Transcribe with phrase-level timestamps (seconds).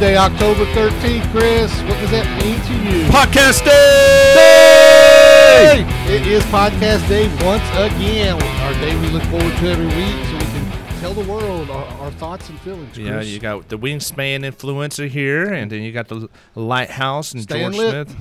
[0.00, 1.70] Tuesday, October 13th, Chris.
[1.82, 3.04] What does that mean to you?
[3.10, 3.70] Podcast day!
[6.10, 8.40] It is podcast day once again.
[8.62, 10.64] Our day we look forward to every week so we can
[11.00, 12.94] tell the world our, our thoughts and feelings.
[12.94, 13.06] Chris.
[13.06, 17.72] Yeah, you got the Wingspan influencer here, and then you got the Lighthouse and Staying
[17.72, 18.08] George lit.
[18.08, 18.16] Smith.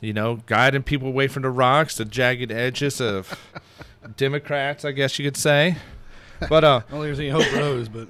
[0.00, 3.36] You know, guiding people away from the rocks, the jagged edges of
[4.16, 5.78] Democrats, I guess you could say.
[6.48, 8.06] But uh, I don't think there's any hope for those, but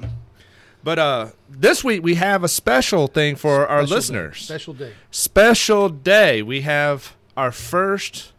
[0.82, 4.38] but uh, this week we have a special thing for our special listeners.
[4.38, 4.44] Day.
[4.44, 4.92] Special day.
[5.10, 6.42] special day.
[6.42, 8.32] We have our first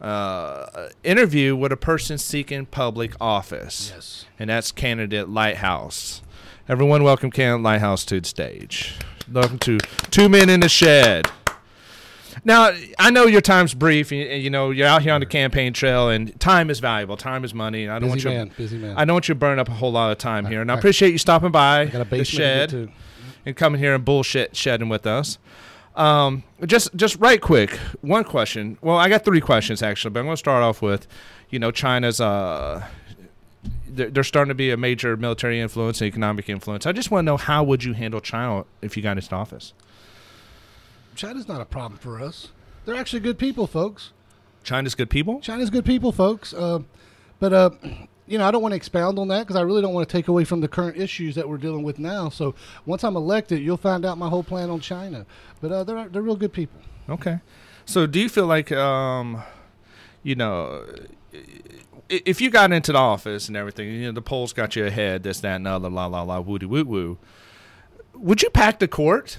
[0.00, 3.92] uh, interview with a person seeking public office.
[3.94, 4.24] Yes.
[4.38, 6.22] And that's candidate Lighthouse.
[6.68, 8.94] Everyone, welcome candidate Lighthouse to the stage.
[9.32, 9.78] Welcome to
[10.10, 11.30] Two Men in the Shed.
[12.48, 14.10] Now, I know your time's brief.
[14.10, 17.18] and, and, You know, you're out here on the campaign trail, and time is valuable.
[17.18, 17.88] Time is money.
[17.90, 18.44] I don't Busy want you.
[18.46, 18.50] man.
[18.56, 18.96] Busy man.
[18.96, 20.74] I don't want you to burn up a whole lot of time here, and I
[20.74, 22.90] I- appreciate you stopping by the shed
[23.44, 25.38] and coming here and bullshit shedding with us.
[25.94, 28.78] Um, just just right quick, one question.
[28.80, 31.06] Well, I got three questions actually, but I'm going to start off with,
[31.50, 32.86] you know, China's uh,
[33.88, 36.86] they're, they're starting to be a major military influence and economic influence.
[36.86, 39.74] I just want to know how would you handle China if you got into office?
[41.18, 42.48] China's not a problem for us.
[42.84, 44.12] They're actually good people, folks.
[44.62, 45.40] China's good people.
[45.40, 46.54] China's good people, folks.
[46.54, 46.80] Uh,
[47.40, 47.70] but uh,
[48.26, 50.12] you know, I don't want to expound on that because I really don't want to
[50.12, 52.28] take away from the current issues that we're dealing with now.
[52.28, 52.54] So
[52.86, 55.26] once I'm elected, you'll find out my whole plan on China.
[55.60, 56.80] But uh, they're they're real good people.
[57.08, 57.40] Okay.
[57.84, 59.42] So do you feel like, um,
[60.22, 60.84] you know,
[62.08, 65.24] if you got into the office and everything, you know, the polls got you ahead,
[65.24, 67.18] this, that, and the other, la, la, la, woody, woo, woo,
[68.14, 69.38] would you pack the court?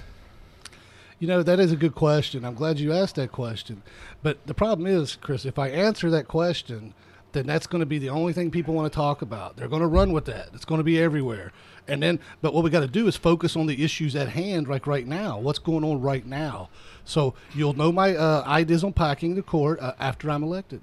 [1.20, 2.46] You know, that is a good question.
[2.46, 3.82] I'm glad you asked that question.
[4.22, 6.94] But the problem is, Chris, if I answer that question,
[7.32, 9.56] then that's going to be the only thing people want to talk about.
[9.56, 10.48] They're going to run with that.
[10.54, 11.52] It's going to be everywhere.
[11.86, 14.66] And then, but what we got to do is focus on the issues at hand,
[14.66, 15.38] like right now.
[15.38, 16.70] What's going on right now?
[17.04, 20.80] So you'll know my uh, ideas on packing the court uh, after I'm elected.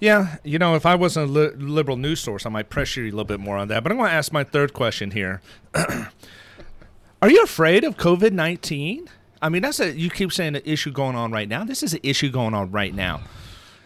[0.00, 3.08] Yeah, you know, if I wasn't a li- liberal news source, I might pressure you
[3.08, 3.82] a little bit more on that.
[3.82, 5.42] But I'm going to ask my third question here.
[5.74, 9.08] Are you afraid of COVID 19?
[9.42, 11.64] I mean, that's a, you keep saying an issue going on right now.
[11.64, 13.22] This is an issue going on right now.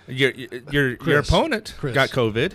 [0.07, 0.31] Your,
[0.71, 1.95] your, your opponent Chris.
[1.95, 2.53] got COVID.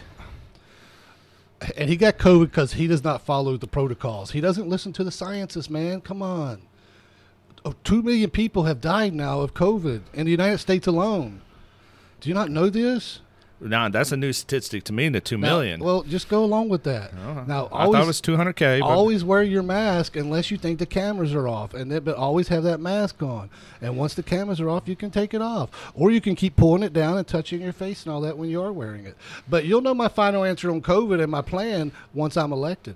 [1.75, 4.31] And he got COVID because he does not follow the protocols.
[4.31, 6.01] He doesn't listen to the scientists, man.
[6.01, 6.61] Come on.
[7.65, 11.41] Oh, Two million people have died now of COVID in the United States alone.
[12.19, 13.21] Do you not know this?
[13.63, 15.79] Now, that's a new statistic to me, the 2 Now- million.
[15.81, 17.11] well, just go along with that.
[17.13, 17.43] Uh-huh.
[17.45, 18.81] Now, I always, thought it was 200K.
[18.81, 22.47] Always wear your mask unless you think the cameras are off, and then, but always
[22.47, 23.51] have that mask on.
[23.79, 26.55] And once the cameras are off, you can take it off, or you can keep
[26.55, 29.15] pulling it down and touching your face and all that when you are wearing it.
[29.47, 32.95] But you'll know my final answer on COVID and my plan once I'm elected.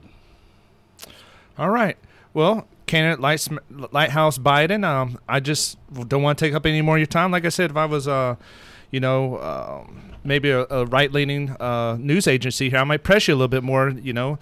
[1.57, 1.97] All right.
[2.33, 3.49] Well, candidate Lights,
[3.91, 5.77] Lighthouse Biden, um, I just
[6.07, 7.31] don't want to take up any more of your time.
[7.31, 8.35] Like I said, if I was, uh,
[8.91, 13.33] you know, um, maybe a, a right-leaning uh, news agency here, I might press you
[13.33, 13.89] a little bit more.
[13.89, 14.39] You know,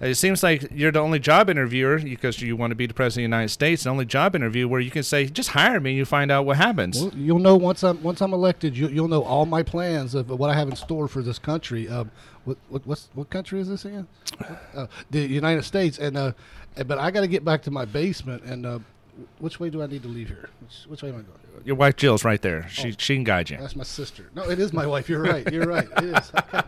[0.00, 3.26] it seems like you're the only job interviewer because you want to be the president
[3.26, 3.84] of the United States.
[3.84, 6.46] The only job interview where you can say, "Just hire me," and you find out
[6.46, 7.00] what happens.
[7.00, 8.76] Well, you'll know once I'm once I'm elected.
[8.76, 11.88] You, you'll know all my plans of what I have in store for this country.
[11.88, 12.10] Um,
[12.44, 14.06] what, what what country is this again?
[14.74, 15.98] Uh, the United States.
[15.98, 16.32] And uh,
[16.86, 18.42] but I got to get back to my basement.
[18.44, 18.78] And uh,
[19.38, 20.48] which way do I need to leave here?
[20.60, 21.64] Which, which way am I going?
[21.64, 22.66] Your wife Jill's right there.
[22.68, 22.94] She Oh.
[22.98, 23.56] she can guide you.
[23.58, 24.30] That's my sister.
[24.34, 25.08] No, it is my wife.
[25.08, 25.50] You're right.
[25.52, 25.88] You're right.
[25.98, 26.32] It is.
[26.34, 26.62] Okay.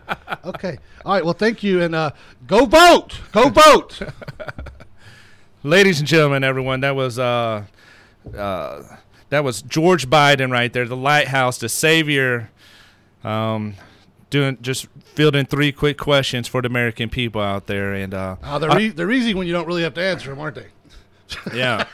[0.45, 0.77] Okay.
[1.05, 1.23] All right.
[1.23, 1.81] Well, thank you.
[1.81, 2.11] And uh,
[2.47, 3.19] go vote.
[3.31, 3.99] Go vote.
[5.63, 7.63] Ladies and gentlemen, everyone, that was uh,
[8.37, 8.83] uh,
[9.29, 12.49] that was George Biden right there, the lighthouse, the savior,
[13.23, 13.75] um,
[14.29, 18.59] doing just fielding three quick questions for the American people out there, and uh, Uh,
[18.59, 20.67] they're, e- they're easy when you don't really have to answer them, aren't they?
[21.53, 21.85] yeah.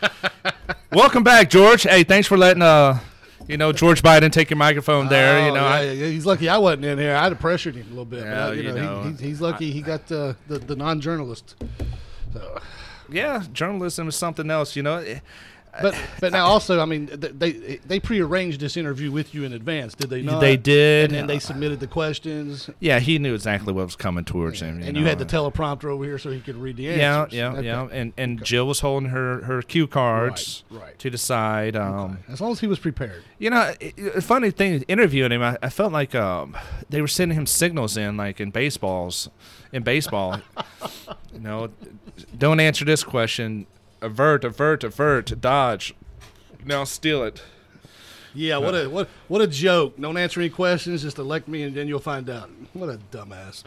[0.92, 1.84] Welcome back, George.
[1.84, 3.00] Hey, thanks for letting uh,
[3.48, 5.44] you know, George Biden take your microphone there.
[5.46, 7.16] you Oh, know, yeah, I, yeah, he's lucky I wasn't in here.
[7.16, 8.24] I'd have pressured him a little bit.
[8.24, 11.56] Yeah, but, you you know, know, he, he's, lucky he got uh, the the non-journalist.
[12.34, 12.62] So,
[13.10, 14.76] yeah, journalism is something else.
[14.76, 15.04] You know,
[15.82, 19.94] but but now also, I mean, they they prearranged this interview with you in advance,
[19.94, 20.40] did they not?
[20.42, 21.06] they did.
[21.06, 24.82] and then they submitted the questions, yeah, he knew exactly what was coming towards him.
[24.82, 25.00] and know.
[25.00, 27.34] you had the teleprompter over here so he could read the answers.
[27.34, 27.66] yeah, Okay.
[27.66, 27.88] yeah.
[27.92, 31.00] And and Jill was holding her her cue cards Right, right.
[31.00, 31.76] to the side.
[31.76, 33.24] Um, As long as he was prepared.
[33.38, 36.58] You know, i- i- funny thing, interviewing him, I, I felt like um,
[36.90, 39.30] they were sending him signals in, like in baseballs,
[39.72, 40.42] in baseball.
[41.34, 41.70] you know,
[42.38, 43.66] don't answer this question.
[44.02, 45.94] Avert, avert, avert, dodge.
[46.66, 47.42] Now steal it.
[48.34, 50.00] Yeah, what a what what a joke!
[50.00, 52.50] Don't answer any questions, just elect me, and then you'll find out.
[52.74, 53.64] What a dumbass.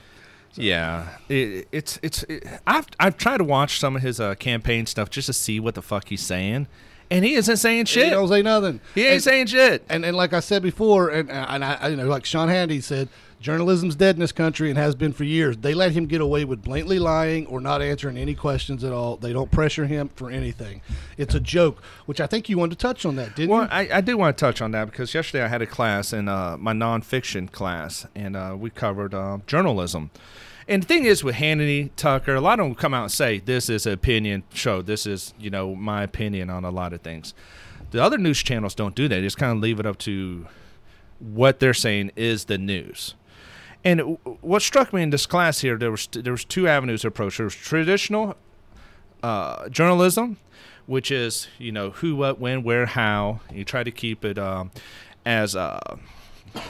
[0.54, 2.22] Yeah, it, it's it's.
[2.24, 5.58] It, I've I've tried to watch some of his uh, campaign stuff just to see
[5.58, 6.68] what the fuck he's saying,
[7.10, 8.04] and he isn't saying shit.
[8.04, 8.80] He don't say nothing.
[8.94, 9.84] He ain't And- saying shit.
[9.88, 13.08] And and like I said before, and and I, you know, like Sean Hannity said,
[13.42, 15.56] journalism's dead in this country and has been for years.
[15.56, 19.16] They let him get away with blatantly lying or not answering any questions at all.
[19.16, 20.80] They don't pressure him for anything.
[21.18, 23.68] It's a joke, which I think you wanted to touch on that, didn't Well, you?
[23.70, 26.28] I, I do want to touch on that because yesterday I had a class in
[26.28, 30.10] uh, my nonfiction class, and uh, we covered uh, journalism.
[30.68, 33.40] And the thing is, with Hannity, Tucker, a lot of them come out and say,
[33.40, 34.80] "This is an opinion show.
[34.80, 37.34] This is, you know, my opinion on a lot of things."
[37.90, 39.16] The other news channels don't do that.
[39.16, 40.46] They just kind of leave it up to
[41.18, 43.16] what they're saying is the news.
[43.84, 47.08] And what struck me in this class here, there was there was two avenues of
[47.08, 47.36] approach.
[47.36, 48.36] There was traditional
[49.22, 50.38] uh, journalism,
[50.86, 53.40] which is you know who, what, when, where, how.
[53.52, 54.70] You try to keep it um,
[55.26, 55.80] as uh,
[56.54, 56.64] Well,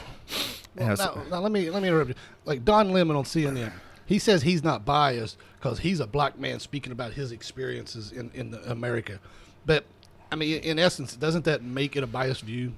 [0.77, 2.15] as now, now let me let me interrupt you.
[2.45, 3.71] Like Don Lemon on CNN,
[4.05, 8.31] he says he's not biased because he's a black man speaking about his experiences in
[8.33, 9.19] in the America.
[9.65, 9.85] But
[10.31, 12.73] I mean, in essence, doesn't that make it a biased view?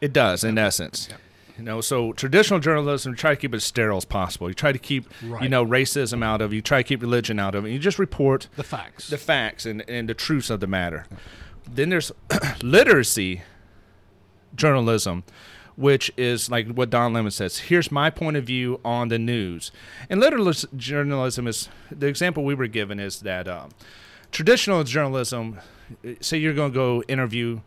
[0.00, 1.08] it does in essence.
[1.56, 4.48] You know, so traditional journalism, you try to keep it as sterile as possible.
[4.48, 6.56] You try to keep, you know, racism out of it.
[6.56, 7.70] You try to keep religion out of it.
[7.70, 9.08] You just report The facts.
[9.08, 11.06] the facts and, and the truths of the matter.
[11.70, 12.10] Then there's
[12.62, 13.42] literacy
[14.54, 15.22] journalism,
[15.76, 17.58] which is like what Don Lemon says.
[17.58, 19.70] Here's my point of view on the news.
[20.10, 23.70] And literacy journalism is the example we were given is that um,
[24.32, 25.60] traditional journalism.
[26.20, 27.60] Say you're going to go interview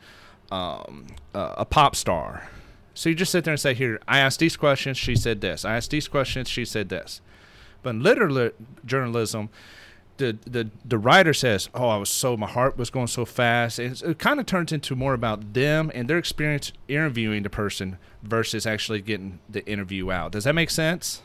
[0.52, 2.50] um, uh, a pop star.
[2.98, 4.98] So you just sit there and say, "Here, I asked these questions.
[4.98, 5.64] She said this.
[5.64, 6.50] I asked these questions.
[6.50, 7.22] She said this."
[7.84, 8.54] But in literary
[8.88, 9.50] journalism,
[10.18, 13.78] the the the writer says, "Oh, I was so my heart was going so fast."
[13.78, 18.00] And it kind of turns into more about them and their experience interviewing the person
[18.24, 20.32] versus actually getting the interview out.
[20.32, 21.22] Does that make sense?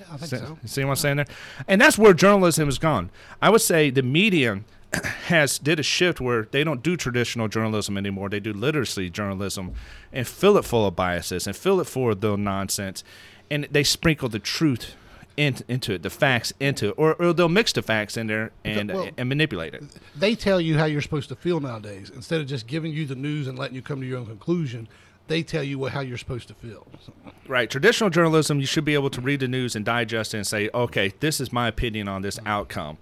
[0.00, 0.58] Yeah, I think See- so.
[0.64, 1.26] See what I'm saying there?
[1.68, 3.10] And that's where journalism has gone.
[3.42, 4.64] I would say the medium
[5.26, 8.28] has did a shift where they don't do traditional journalism anymore.
[8.28, 9.72] They do literacy journalism
[10.12, 13.04] and fill it full of biases and fill it full of the nonsense.
[13.50, 14.94] And they sprinkle the truth
[15.36, 18.52] in, into it, the facts into it, or, or they'll mix the facts in there
[18.64, 19.84] and well- and manipulate it.
[20.14, 23.14] They tell you how you're supposed to feel nowadays instead of just giving you the
[23.14, 24.88] news and letting you come to your own conclusion.
[25.28, 26.86] They tell you what, how you're supposed to feel.
[27.48, 27.68] Right.
[27.68, 30.70] Traditional journalism, you should be able to read the news and digest it and say,
[30.72, 32.96] okay, this is my opinion on this outcome.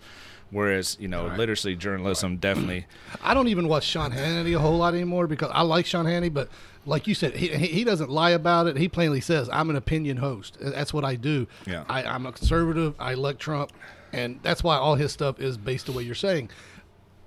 [0.51, 2.87] Whereas, you know, literacy journalism definitely.
[3.23, 6.33] I don't even watch Sean Hannity a whole lot anymore because I like Sean Hannity,
[6.33, 6.49] but
[6.87, 8.77] like you said, he, he doesn't lie about it.
[8.77, 10.57] He plainly says, "I'm an opinion host.
[10.61, 11.47] That's what I do.
[11.67, 11.85] Yeah.
[11.89, 12.95] I, I'm a conservative.
[12.99, 13.73] I elect Trump,
[14.13, 16.51] and that's why all his stuff is based the way you're saying."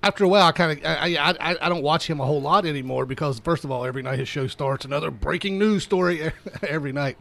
[0.00, 2.64] After a while, I kind of I I I don't watch him a whole lot
[2.64, 6.30] anymore because first of all, every night his show starts another breaking news story
[6.62, 7.18] every night.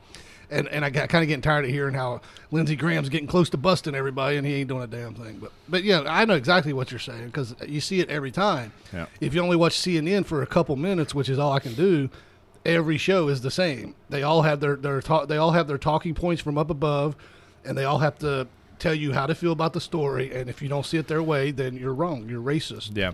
[0.49, 3.49] And, and I got kind of getting tired of hearing how Lindsey Graham's getting close
[3.49, 5.39] to busting everybody, and he ain't doing a damn thing.
[5.39, 8.71] But but yeah, I know exactly what you're saying because you see it every time.
[8.93, 9.07] Yeah.
[9.19, 12.09] If you only watch CNN for a couple minutes, which is all I can do,
[12.65, 13.95] every show is the same.
[14.09, 15.01] They all have their their.
[15.01, 17.15] They all have their talking points from up above,
[17.65, 18.47] and they all have to
[18.79, 20.33] tell you how to feel about the story.
[20.33, 22.27] And if you don't see it their way, then you're wrong.
[22.29, 22.95] You're racist.
[22.95, 23.11] Yeah,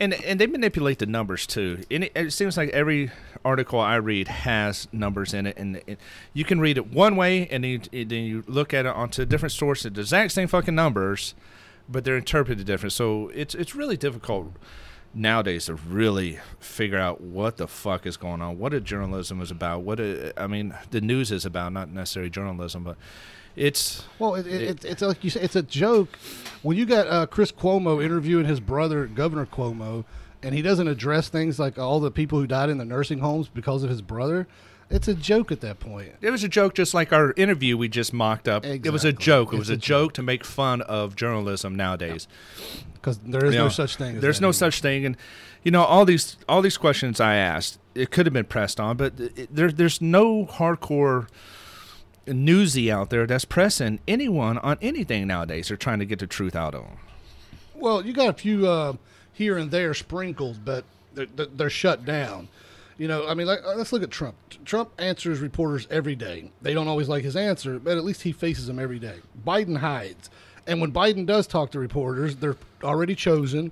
[0.00, 1.82] and and they manipulate the numbers too.
[1.90, 3.10] And it, it seems like every
[3.44, 5.80] article I read has numbers in it, and
[6.32, 9.22] you can read it one way, and then you, then you look at it onto
[9.22, 11.34] a different source, the exact same fucking numbers,
[11.88, 12.92] but they're interpreted different.
[12.92, 14.52] So it's it's really difficult
[15.14, 19.50] nowadays to really figure out what the fuck is going on, what a journalism is
[19.50, 22.96] about, what a, I mean the news is about, not necessarily journalism, but
[23.56, 26.18] it's Well, it, it, it's it's like you say, it's a joke.
[26.62, 30.04] When you got uh, Chris Cuomo interviewing his brother, Governor Cuomo,
[30.42, 33.48] and he doesn't address things like all the people who died in the nursing homes
[33.48, 34.46] because of his brother,
[34.90, 36.12] it's a joke at that point.
[36.20, 38.64] It was a joke, just like our interview we just mocked up.
[38.64, 39.52] It was a joke.
[39.52, 42.28] It It's was a a joke to make fun of journalism nowadays.
[42.94, 44.16] Because there is You no know, such thing.
[44.16, 44.52] As There's that no anymore.
[44.54, 45.16] such thing, and
[45.62, 48.96] you know all these all these questions I asked, it could have been pressed on,
[48.96, 51.28] but it, there there's no hardcore
[52.34, 55.68] newsy out there that's pressing anyone on anything nowadays.
[55.68, 56.98] They're trying to get the truth out of them.
[57.74, 58.94] Well, you got a few uh,
[59.32, 62.48] here and there sprinkled, but they're, they're- shut down.
[62.98, 64.36] You know, I mean, like, uh, let's look at Trump.
[64.64, 66.50] Trump answers reporters every day.
[66.62, 69.16] They don't always like his answer, but at least he faces them every day.
[69.46, 70.30] Biden hides,
[70.66, 73.70] and when Biden does talk to reporters, they're already chosen.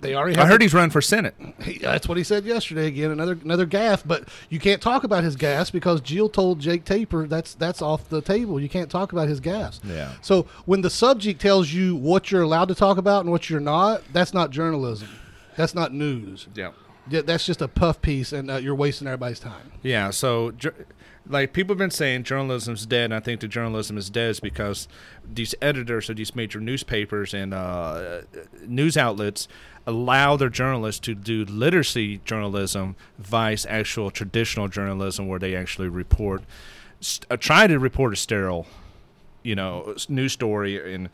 [0.00, 1.34] They already I heard he's running for senate.
[1.60, 2.86] he, that's what he said yesterday.
[2.86, 4.04] Again, another another gaff.
[4.06, 8.08] But you can't talk about his gas because Jill told Jake Tapper that's that's off
[8.08, 8.60] the table.
[8.60, 9.80] You can't talk about his gas.
[9.84, 10.12] Yeah.
[10.22, 13.60] So when the subject tells you what you're allowed to talk about and what you're
[13.60, 15.08] not, that's not journalism.
[15.56, 16.46] That's not news.
[16.54, 16.70] Yeah.
[17.10, 19.72] That's just a puff piece, and uh, you're wasting everybody's time.
[19.82, 20.52] Yeah, so
[21.28, 23.06] like people have been saying journalism's dead.
[23.06, 24.88] And I think the journalism is dead is because
[25.24, 28.22] these editors of these major newspapers and uh,
[28.66, 29.46] news outlets
[29.86, 36.42] allow their journalists to do literacy journalism vice actual traditional journalism where they actually report,
[37.30, 38.66] uh, try to report a sterile,
[39.42, 41.08] you know, news story and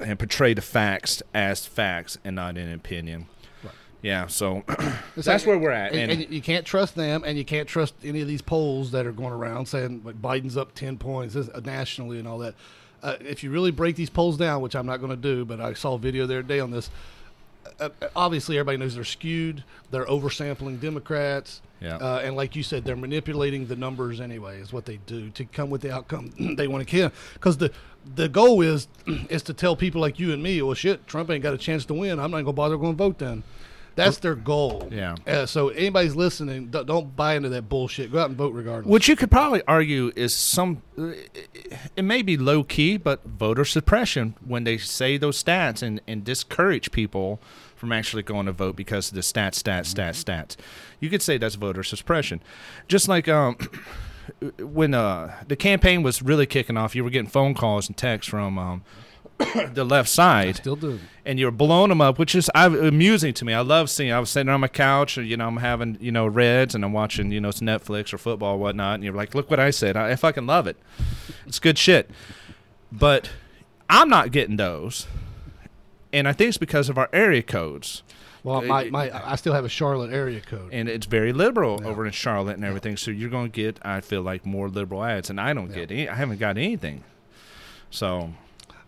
[0.00, 3.26] and portray the facts as facts and not an opinion.
[4.02, 4.62] Yeah, so
[5.16, 5.92] that's like- where we're at.
[5.92, 8.92] And, And, and you can't trust them, and you can't trust any of these polls
[8.92, 12.54] that are going around saying like Biden's up ten points uh, nationally and all that.
[13.02, 15.60] Uh, if you really break these polls down, which I'm not going to do, but
[15.60, 16.90] I saw a video the other day on this.
[17.80, 19.62] Uh, uh, obviously, everybody knows they're skewed.
[19.90, 21.60] They're oversampling Democrats.
[21.80, 21.96] Yeah.
[21.96, 24.60] Uh, and like you said, they're manipulating the numbers anyway.
[24.60, 27.12] Is what they do to come with the outcome they want to kill.
[27.34, 27.70] Because the
[28.16, 28.88] the goal is
[29.28, 31.84] is to tell people like you and me, well, shit, Trump ain't got a chance
[31.86, 32.18] to win.
[32.18, 33.42] I'm not going to bother going to vote then.
[33.98, 34.88] That's their goal.
[34.90, 35.16] Yeah.
[35.26, 38.12] Uh, so anybody's listening, don't, don't buy into that bullshit.
[38.12, 38.90] Go out and vote regardless.
[38.90, 44.36] Which you could probably argue is some, it may be low key, but voter suppression
[44.44, 47.40] when they say those stats and, and discourage people
[47.74, 50.56] from actually going to vote because of the stats, stats, stats, stats.
[51.00, 52.40] You could say that's voter suppression.
[52.86, 53.56] Just like um,
[54.58, 58.30] when uh, the campaign was really kicking off, you were getting phone calls and texts
[58.30, 58.84] from um,
[59.74, 60.98] the left side Still do.
[61.24, 63.52] and you're blowing them up, which is I, amusing to me.
[63.54, 64.10] I love seeing.
[64.12, 66.84] I was sitting on my couch, and you know, I'm having you know Reds, and
[66.84, 69.60] I'm watching you know it's Netflix or football or whatnot, and you're like, look what
[69.60, 69.96] I said.
[69.96, 70.76] I, I fucking love it.
[71.46, 72.10] It's good shit.
[72.90, 73.30] But
[73.88, 75.06] I'm not getting those,
[76.12, 78.02] and I think it's because of our area codes,
[78.42, 80.70] Well, my, my I still have a Charlotte area code.
[80.72, 81.88] and it's very liberal Yeah.
[81.88, 82.96] over in Charlotte and everything.
[82.96, 85.74] So you're going to get, I feel like, more liberal ads, and I don't Yeah.
[85.76, 86.08] get any.
[86.08, 87.04] I haven't got anything.
[87.90, 88.32] So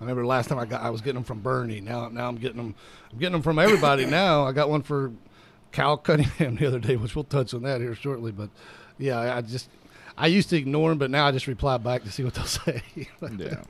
[0.01, 1.81] I remember last time I got I was getting them from Bernie.
[1.81, 2.75] Now now I'm getting them
[3.13, 4.45] I'm getting them from everybody now.
[4.45, 5.13] I got one for
[5.73, 8.33] Cal Cunningham the other day, which we'll touch on that here shortly.
[8.33, 8.49] But
[8.99, 9.69] yeah, I, I just
[10.17, 12.45] I used to ignore them, but now I just reply back to see what they'll
[12.47, 12.83] say.
[13.39, 13.63] yeah.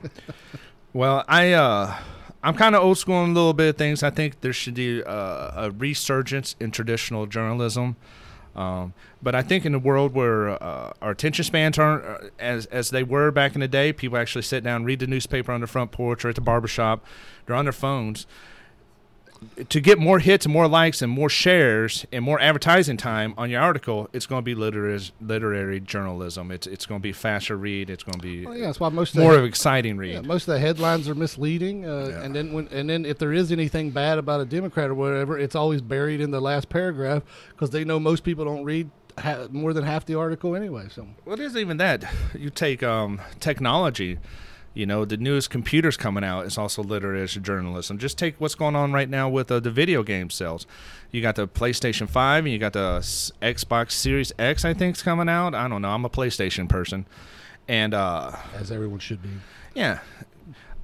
[0.93, 1.95] Well, I uh,
[2.43, 4.01] I'm kind of old school in a little bit of things.
[4.03, 7.95] I think there should be uh, a resurgence in traditional journalism.
[8.55, 12.65] Um, but I think in a world where uh, our attention spans aren't uh, as
[12.67, 15.61] as they were back in the day, people actually sit down, read the newspaper on
[15.61, 17.05] their front porch or at the barbershop,
[17.45, 18.27] they're on their phones.
[19.69, 23.49] To get more hits and more likes and more shares and more advertising time on
[23.49, 26.51] your article, it's going to be literary literary journalism.
[26.51, 27.89] It's it's going to be faster read.
[27.89, 30.13] It's going to be well, yeah, that's why most of more the, of exciting read.
[30.13, 31.85] yeah, most of the headlines are misleading.
[31.87, 32.21] Uh, Yeah.
[32.21, 35.39] And then when and then if there is anything bad about a Democrat or whatever,
[35.39, 39.47] it's always buried in the last paragraph because they know most people don't read ha-
[39.49, 40.85] more than half the article anyway.
[40.91, 42.03] So Well, it isn't even that.
[42.37, 44.19] You take um, technology.
[44.73, 47.97] You know, the newest computers coming out is also literary journalism.
[47.97, 50.65] Just take what's going on right now with uh, the video game sales.
[51.11, 52.99] You got the PlayStation 5 and you got the
[53.41, 55.53] Xbox Series X, I think, is coming out.
[55.53, 55.89] I don't know.
[55.89, 57.05] I'm a PlayStation person.
[57.67, 59.29] And uh, as everyone should be.
[59.75, 59.99] yeah.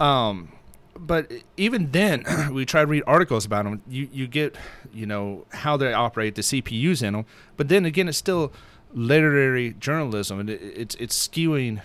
[0.02, 0.52] Um,
[1.00, 3.82] but even then, we try to read articles about them.
[3.88, 4.56] You you get
[4.94, 7.26] you know how they operate, the CPUs in them.
[7.56, 8.52] But then again, it's still
[8.94, 11.82] literary journalism, and it, it's it's skewing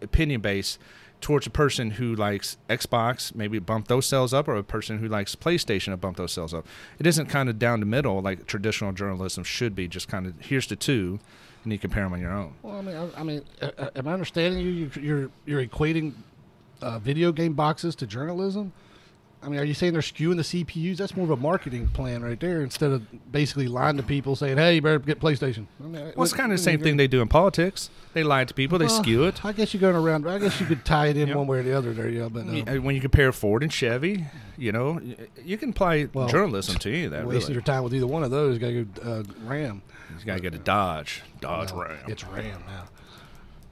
[0.00, 0.78] opinion based
[1.22, 5.08] towards a person who likes Xbox, maybe bump those sales up, or a person who
[5.08, 6.66] likes PlayStation bump those sales up.
[6.98, 9.88] It isn't kind of down the middle like traditional journalism should be.
[9.88, 11.18] Just kind of here's the two,
[11.64, 12.52] and you compare them on your own.
[12.62, 13.42] Well, I mean, I, I mean,
[13.96, 14.70] am I understanding you?
[14.72, 16.12] You- You're you're equating
[16.82, 18.72] uh, video game boxes to journalism.
[19.44, 20.98] I mean, are you saying they're skewing the CPUs?
[20.98, 24.56] That's more of a marketing plan right there, instead of basically lying to people saying,
[24.56, 27.08] "Hey, you better get PlayStation." I mean, Well, it's kind of the same thing they
[27.08, 27.90] do in politics.
[28.14, 28.78] They lie to people.
[28.78, 29.44] They Well, skew it.
[29.44, 30.28] I guess you're going around.
[30.28, 31.36] I guess you could tie it in Yep.
[31.36, 32.28] one way or the other there, yeah.
[32.28, 35.00] But uh, When you compare Ford and Chevy, you know,
[35.44, 37.26] you can apply Well, journalism to any of that.
[37.26, 37.52] wasting Really.
[37.54, 38.58] your time with either one of those.
[38.58, 39.82] Got to go uh, Ram.
[40.20, 41.98] You gotta get a Dodge, Dodge No, Ram.
[42.06, 42.84] It's Ram now.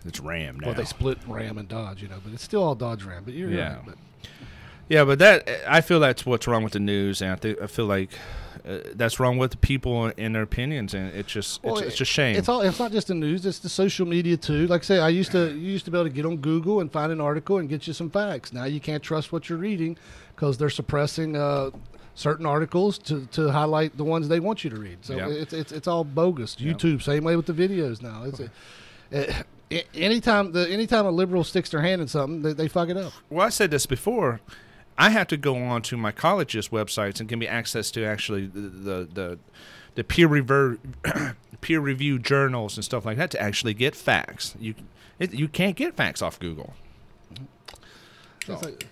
[0.04, 0.68] It's Ram now.
[0.68, 3.22] Well, they split Ram and Dodge, you know, but it's still all Dodge Ram.
[3.24, 3.74] But you're Yeah.
[3.76, 3.84] right.
[3.86, 3.94] But
[4.90, 7.66] yeah, but that I feel that's what's wrong with the news, and I think I
[7.66, 8.10] feel like
[8.68, 12.00] uh, that's wrong with the people and their opinions, and it's just Well, it's, it's
[12.02, 12.36] a shame.
[12.36, 12.60] It's all.
[12.60, 13.46] It's not just the news.
[13.46, 14.66] It's the social media too.
[14.66, 16.80] Like I say, I used to you used to be able to get on Google
[16.80, 18.52] and find an article and get you some facts.
[18.52, 19.96] Now you can't trust what you're reading
[20.34, 21.70] because they're suppressing uh,
[22.14, 24.98] certain articles to, to highlight the ones they want you to read.
[25.06, 25.28] So Yeah.
[25.28, 26.56] it's, it's it's all bogus.
[26.58, 26.72] Yeah.
[26.72, 28.24] YouTube same way with the videos now.
[28.24, 28.48] It's uh,
[29.70, 32.96] a, anytime the anytime a liberal sticks their hand in something, they, they fuck it
[32.96, 33.12] up.
[33.30, 34.40] well, I said this before.
[35.00, 38.46] I have to go on to my college's websites and give me access to actually
[38.46, 39.38] the the the,
[39.94, 40.78] the peer review
[41.62, 44.54] peer review journals and stuff like that to actually get facts.
[44.60, 44.74] You
[45.18, 46.74] it, you can't get facts off Google.
[48.48, 48.86] Like-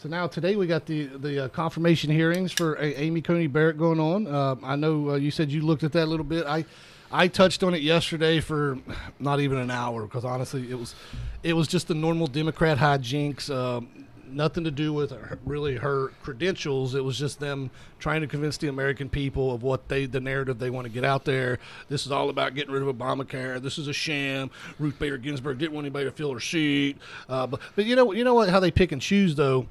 [0.00, 3.98] So now today we got the the uh, confirmation hearings for Amy Coney Barrett going
[3.98, 4.26] on.
[4.28, 6.46] Uh, I know uh, you said you looked at that a little bit.
[6.46, 6.64] I
[7.10, 8.78] I touched on it yesterday for
[9.18, 10.94] not even an hour because honestly it was
[11.42, 13.50] it was just the normal Democrat hijinks.
[13.52, 13.88] Um,
[14.32, 16.94] nothing to do with her, really her credentials.
[16.94, 20.58] It was just them trying to convince the American people of what they the narrative
[20.58, 21.58] they want to get out there.
[21.88, 23.60] This is all about getting rid of Obamacare.
[23.60, 24.50] This is a sham.
[24.78, 26.98] Ruth Bader Ginsburg didn't want anybody to fill her seat.
[27.28, 29.66] Uh, but but you know you know what how they pick and choose though.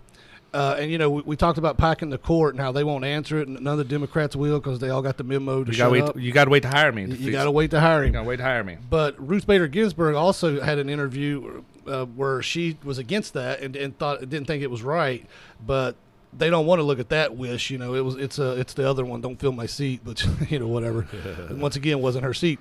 [0.54, 3.04] Uh, and you know we, we talked about packing the court and how they won't
[3.04, 5.72] answer it, and none of the Democrats will because they all got the memo to
[5.72, 6.04] You gotta wait.
[6.04, 6.18] up.
[6.18, 7.04] You gotta wait to hire me.
[7.06, 8.14] You got to wait to hire You him.
[8.14, 8.78] gotta wait to hire me.
[8.90, 13.76] But Ruth Bader Ginsburg also had an interview uh, where she was against that and,
[13.76, 15.26] and thought didn't think it was right.
[15.66, 15.96] But
[16.38, 17.70] they don't want to look at that wish.
[17.70, 19.22] You know, it was it's a it's the other one.
[19.22, 21.08] Don't fill my seat, but you know whatever.
[21.52, 22.60] Once again, it wasn't her seat.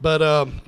[0.00, 0.60] But um,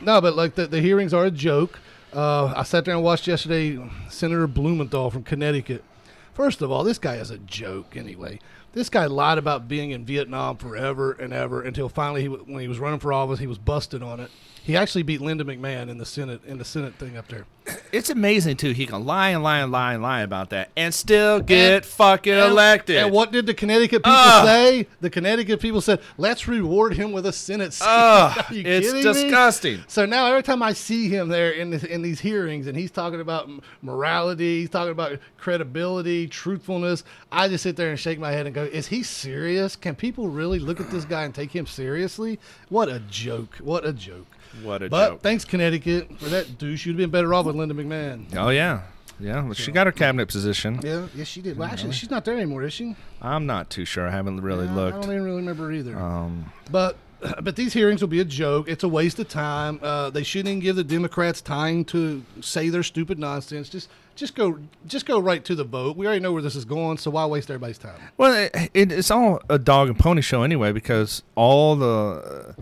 [0.00, 1.80] no, but like the, the hearings are a joke.
[2.12, 5.84] Uh, I sat there and watched yesterday Senator Blumenthal from Connecticut.
[6.32, 8.38] First of all, this guy is a joke anyway.
[8.72, 12.68] This guy lied about being in Vietnam forever and ever until finally, he, when he
[12.68, 14.30] was running for office, he was busted on it.
[14.68, 17.46] He actually beat Linda McMahon in the Senate in the Senate thing up there.
[17.90, 18.72] It's amazing too.
[18.72, 21.84] He can lie and lie and lie and lie about that, and still get And-
[21.86, 22.96] fucking And- elected.
[22.98, 24.44] And what did the Connecticut people Ugh.
[24.46, 24.86] say?
[25.00, 27.86] The Connecticut people said, "Let's reward him with a Senate seat."
[28.50, 29.02] You it's kidding me?
[29.02, 29.84] disgusting.
[29.88, 32.90] So now every time I see him there in this, in these hearings, and he's
[32.90, 33.48] talking about
[33.80, 38.54] morality, he's talking about credibility, truthfulness, I just sit there and shake my head and
[38.54, 39.76] go, "Is he serious?
[39.76, 42.38] Can people really look at this guy and take him seriously?
[42.68, 43.56] What a joke!
[43.62, 44.26] What a joke!"
[44.62, 44.90] What a joke.
[44.90, 45.20] But joke.
[45.22, 46.86] thanks Connecticut for that douche.
[46.86, 48.26] You'd have been better off with Linda McMahon.
[48.36, 48.82] oh yeah,
[49.20, 49.42] yeah.
[49.44, 50.80] Well, she got her cabinet position.
[50.82, 51.56] Yeah, yes, she did.
[51.58, 52.96] Well, actually, she's not there anymore, is she?
[53.22, 54.06] I'm not too sure.
[54.08, 55.02] I haven't really Yeah, I looked.
[55.02, 55.96] don't even really remember either.
[55.98, 56.96] Um, But
[57.42, 58.68] but these hearings will be a joke.
[58.68, 59.80] It's a waste of time.
[59.82, 63.68] Uh, they shouldn't even give the Democrats time to say their stupid nonsense.
[63.68, 65.96] Just just go just go right to the vote.
[65.96, 68.00] We already know where this is going, so why waste everybody's time?
[68.16, 72.54] well, it, it, it's all a dog and pony show anyway because all the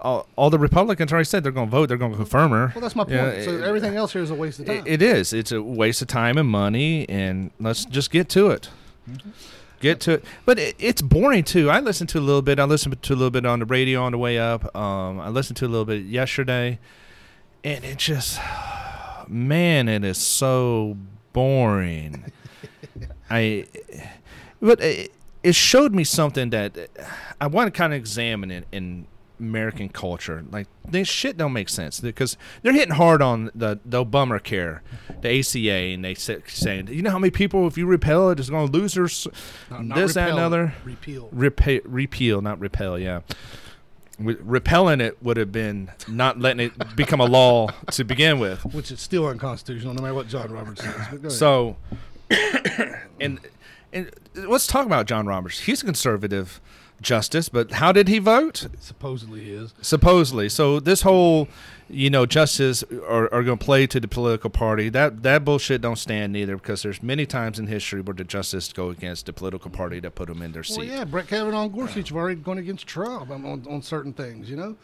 [0.00, 1.86] all, all the Republicans already said they're going to vote.
[1.86, 2.72] They're going to confirm her.
[2.74, 3.14] Well, that's my point.
[3.16, 4.78] Yeah, so it- everything else here is a waste of time.
[4.86, 5.32] It, it is.
[5.32, 8.70] It's a waste of time and money, and let's just get to it.
[9.80, 10.24] Get to it.
[10.44, 11.70] But it, it's boring too.
[11.70, 12.58] I listened to a little bit.
[12.58, 14.74] I listened to a little bit on the radio on the way up.
[14.76, 16.78] Um, I listened to a little bit yesterday,
[17.64, 18.40] and it just,
[19.28, 20.96] man, it is so
[21.32, 22.32] boring.
[23.30, 23.66] I,
[24.60, 26.76] but it, it showed me something that
[27.40, 29.06] I want to kind of examine in, in
[29.40, 30.44] American culture.
[30.50, 34.82] Like this shit don't make sense because they're hitting hard on the the bummer care,
[35.20, 38.40] the ACA, and they say, saying, you know how many people if you repeal it
[38.40, 39.08] is going to lose their
[39.80, 41.28] No, this that and repel, other repeal.
[41.34, 42.98] repa- repeal, not repel.
[42.98, 43.20] Yeah.
[44.18, 48.64] Re- repelling it would have been not letting it become a law to begin with.
[48.74, 50.94] Which is still unconstitutional, no matter what John Roberts says.
[51.10, 51.32] But go ahead.
[51.32, 51.76] So,
[53.20, 53.38] and
[53.92, 55.60] and let's talk about John Roberts.
[55.60, 56.60] He's a conservative
[57.00, 58.66] justice, but how did he vote?
[58.80, 59.74] supposedly he is.
[59.80, 60.48] Supposedly.
[60.48, 61.48] So this whole,
[61.88, 64.88] you know, justice are, are going to play to the political party.
[64.88, 68.72] That that bullshit don't stand either because there's many times in history where the justice
[68.72, 70.78] go against the political party that put them in their seat.
[70.78, 74.12] Well, yeah, Brett Kavanaugh and Gorsuch have already gone against Trump on, on, on certain
[74.12, 74.76] things, you know,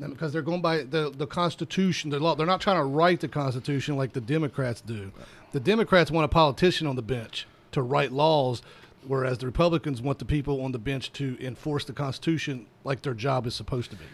[0.00, 2.34] and because they're going by the the Constitution, the law.
[2.34, 5.12] They're not trying to write the Constitution like the Democrats do.
[5.52, 8.62] The Democrats want a politician on the bench to write laws,
[9.06, 13.14] whereas the Republicans want the people on the bench to enforce the Constitution like their
[13.14, 14.04] job is supposed to be.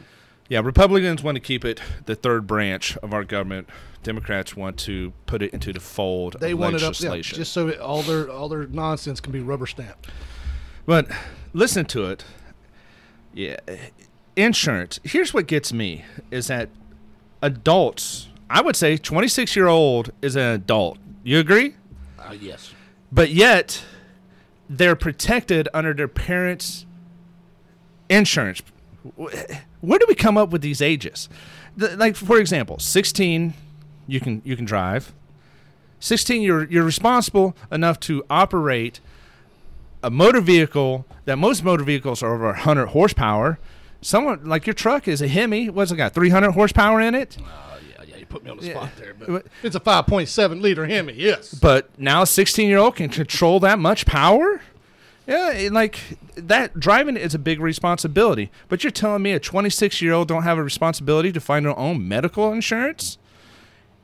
[0.48, 3.68] Yeah, Republicans want to keep it the third branch of our government.
[4.02, 7.36] Democrats want to put it into the fold They of want it up, yeah, legislation.
[7.38, 10.08] just so it, all their all their nonsense can be rubber stamped.
[10.84, 11.08] But
[11.54, 12.24] listen to it.
[13.32, 13.56] Yeah,
[14.36, 15.00] insurance.
[15.02, 16.68] Here's what gets me is that
[17.40, 18.28] adults.
[18.50, 20.98] I would say 26 year old is an adult.
[21.22, 21.74] You agree?
[22.18, 22.72] Uh, yes.
[23.10, 23.82] But yet
[24.68, 26.86] they're protected under their parents'
[28.08, 28.62] insurance.
[29.80, 31.28] Where do we come up with these ages?
[31.76, 33.54] The, like for example, 16
[34.06, 35.12] you can you can drive.
[36.00, 39.00] 16 you're you're responsible enough to operate
[40.02, 43.58] a motor vehicle that most motor vehicles are over 100 horsepower.
[44.02, 45.70] Someone like your truck is a Hemi.
[45.70, 46.12] What's it got?
[46.12, 47.38] 300 horsepower in it.
[47.40, 48.72] Uh, yeah, yeah, you put me on the Yeah.
[48.74, 51.14] spot there, but But- it's a 5.7 liter Hemi.
[51.14, 51.54] Yes.
[51.54, 54.60] But now a 16 year old can control that much power?
[55.26, 55.98] Yeah, it- like
[56.36, 58.50] that driving is a big responsibility.
[58.68, 61.78] But you're telling me a 26 year old don't have a responsibility to find their
[61.78, 63.16] own medical insurance?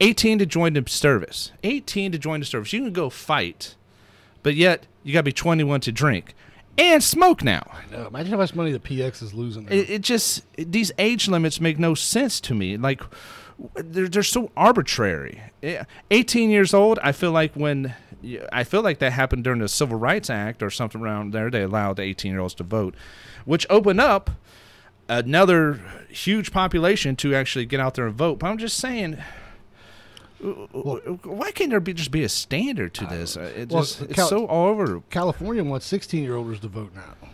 [0.01, 1.53] 18 to join the service.
[1.63, 2.73] 18 to join the service.
[2.73, 3.75] You can go fight,
[4.43, 6.35] but yet you got to be 21 to drink
[6.79, 7.63] and smoke now.
[7.93, 9.67] No, imagine how much money the PX is losing.
[9.69, 12.79] It, it just these age limits make no sense to me.
[12.79, 13.03] Like,
[13.75, 15.43] they're, they're so arbitrary.
[15.63, 17.95] Eh, 18 years old, I feel like when
[18.53, 21.51] I feel like that happened during the Civil Rights Act or something around there.
[21.51, 22.95] They allowed 18 year olds to vote,
[23.45, 24.31] which opened up
[25.09, 28.39] another huge population to actually get out there and vote.
[28.39, 29.19] But I'm just saying.
[30.41, 33.37] why can't there be just be a standard to this?
[33.37, 35.03] It Well, just, it's so all over.
[35.11, 37.30] California wants 16 year olds to vote now,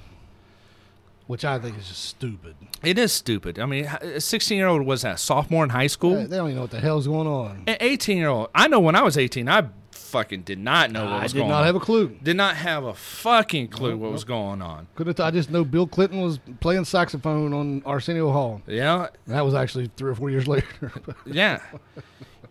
[1.27, 2.55] which I think is just stupid.
[2.83, 3.59] It is stupid.
[3.59, 6.15] I mean, a 16 year old was that sophomore in high school.
[6.15, 7.65] They, they don't even know what the hell's going on.
[7.67, 8.49] An 18 year old.
[8.55, 11.51] I know when I was 18, I fucking did not know what was going on.
[11.51, 12.09] I did not have a clue.
[12.23, 14.13] did not have a fucking clue Nope, what nope.
[14.13, 14.87] was going on.
[14.95, 15.19] Couldn't.
[15.19, 18.63] I just know Bill Clinton was playing saxophone on Arsenio Hall.
[18.67, 20.93] Yeah, That was actually three or four years later.
[21.25, 21.61] yeah.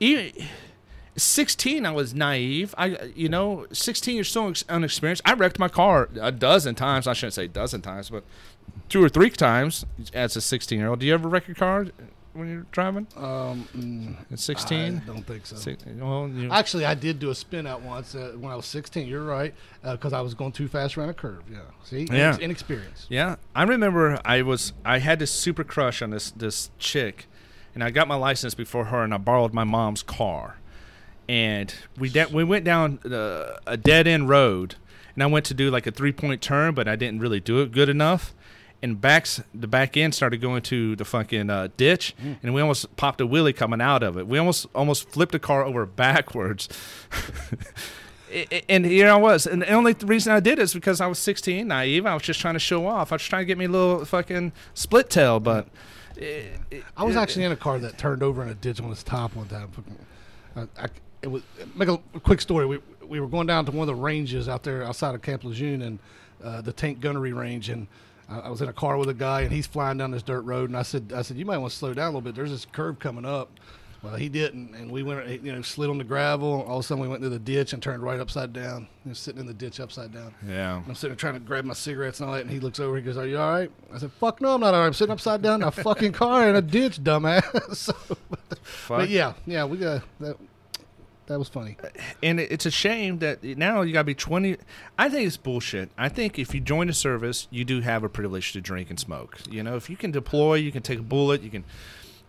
[0.02, 0.34] Even
[1.18, 2.76] 16, I was naive.
[2.78, 5.22] I, you know, 16, you're so ex- unexperienced.
[5.26, 7.08] I wrecked my car a dozen times.
[7.08, 8.24] I shouldn't say a dozen times, but
[8.90, 11.00] two or three times as a 16 year old.
[11.00, 11.88] Do you ever wreck your car
[12.34, 15.02] when you're driving um, at 16?
[15.04, 15.56] I don't think so.
[15.56, 19.08] Si- well, Actually, I did do a spin out once uh, when I was 16.
[19.08, 21.44] You're right, because I was going too fast around a curve.
[21.50, 21.60] Yeah.
[21.84, 22.08] See.
[22.12, 22.34] Yeah.
[22.34, 23.06] Inex- Inexperience.
[23.10, 27.28] Yeah, I remember I was I had this super crush on this this chick,
[27.74, 30.58] and I got my license before her, and I borrowed my mom's car,
[31.28, 34.76] and we de- we went down uh, a dead end road,
[35.16, 37.62] and I went to do like a three point turn, but I didn't really do
[37.62, 38.34] it good enough,
[38.82, 42.96] and backs the back end started going to the fucking uh, ditch, and we almost
[42.98, 44.28] popped a wheelie coming out of it.
[44.28, 46.70] We almost almost flipped the car over backwards.
[48.68, 51.20] And here I was, and the only reason I did it is because I was
[51.20, 52.06] 16, naive.
[52.06, 53.14] I was just trying to show off.
[53.14, 55.68] I was trying to get me a little fucking split tail, but
[56.18, 58.92] it, it- I was actually in a car that turned over in a ditch on
[58.92, 59.70] its top one time.
[60.56, 60.88] I, I,
[61.26, 61.42] it was
[61.76, 62.68] make a, quick story.
[62.68, 65.44] We we were going down to one of the ranges out there outside of Camp
[65.44, 66.00] Lejeune and
[66.44, 67.88] uh, the tank gunnery range, and
[68.30, 70.42] I, I was in a car with a guy, and he's flying down this dirt
[70.42, 72.36] road, and I said I said you might want to slow down a little bit.
[72.36, 73.50] There's this curve coming up.
[74.04, 76.64] Well, he didn't, and we went, you know, slid on the gravel.
[76.68, 78.88] All of a sudden, we went into the ditch and turned right upside down.
[79.04, 80.32] He was sitting in the ditch upside down.
[80.48, 80.76] yeah.
[80.78, 82.80] And I'm sitting there trying to grab my cigarettes and all that, and he looks
[82.80, 82.96] over.
[82.98, 84.86] He goes, "Are you all right?" I said, "Fuck no, I'm not all right.
[84.86, 87.94] I'm sitting upside down in a fucking car in a ditch, dumbass." so,
[88.62, 89.00] Fuck.
[89.00, 90.38] but yeah, yeah, we got that.
[91.28, 91.76] That was funny.
[92.22, 94.58] and it's a shame that now you got to be 20
[94.98, 98.10] i think it's bullshit i think if you join the service you do have a
[98.10, 101.04] privilege to drink and smoke you know if you can deploy you can take a
[101.04, 101.64] bullet you can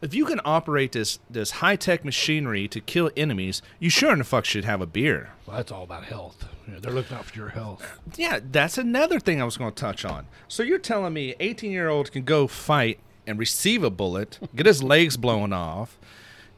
[0.00, 4.24] if you can operate this this high-tech machinery to kill enemies you sure in the
[4.24, 6.46] fuck should have a beer Well, that's all about health.
[6.66, 7.87] You know, they're looking out for your health.
[8.16, 11.70] yeah that's another thing i was going to touch on so you're telling me 18
[11.70, 15.98] year old can go fight and receive a bullet get his legs blown off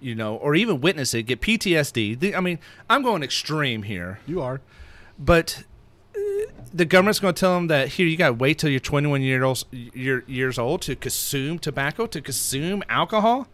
[0.01, 2.59] you know or even witness it get ptsd The- i mean
[2.89, 4.61] i'm going extreme here You are.
[5.19, 5.65] but
[6.17, 6.21] uh,
[6.73, 9.23] the government's going to tell them that here you got to wait till you're 21
[9.23, 13.49] year old, year, years old to consume tobacco, to consume alcohol,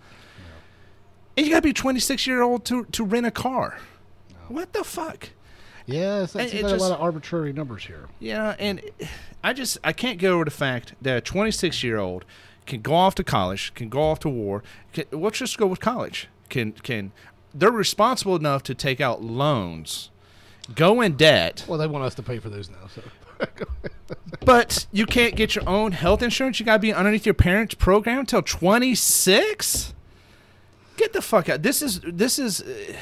[1.36, 3.78] and you got to be 26 year old to to rent a car.
[4.48, 5.30] What the fuck?
[5.86, 8.08] Yeah, it's, it's a lot of arbitrary numbers here.
[8.18, 8.80] Yeah, and
[9.42, 12.24] I just I can't get over the fact that a 26 year old
[12.66, 14.62] can go off to college, can go off to war.
[14.92, 16.28] Can, let's just go with college.
[16.54, 17.10] Can can
[17.52, 20.10] they're responsible enough to take out loans,
[20.72, 21.64] go in debt.
[21.66, 22.86] Well, they want us to pay for those now.
[22.94, 23.02] So
[24.44, 26.60] But you can't get your own health insurance.
[26.60, 29.94] You got to be underneath your parents' program until 26.
[30.96, 31.62] Get the fuck out.
[31.62, 32.92] This is this is uh,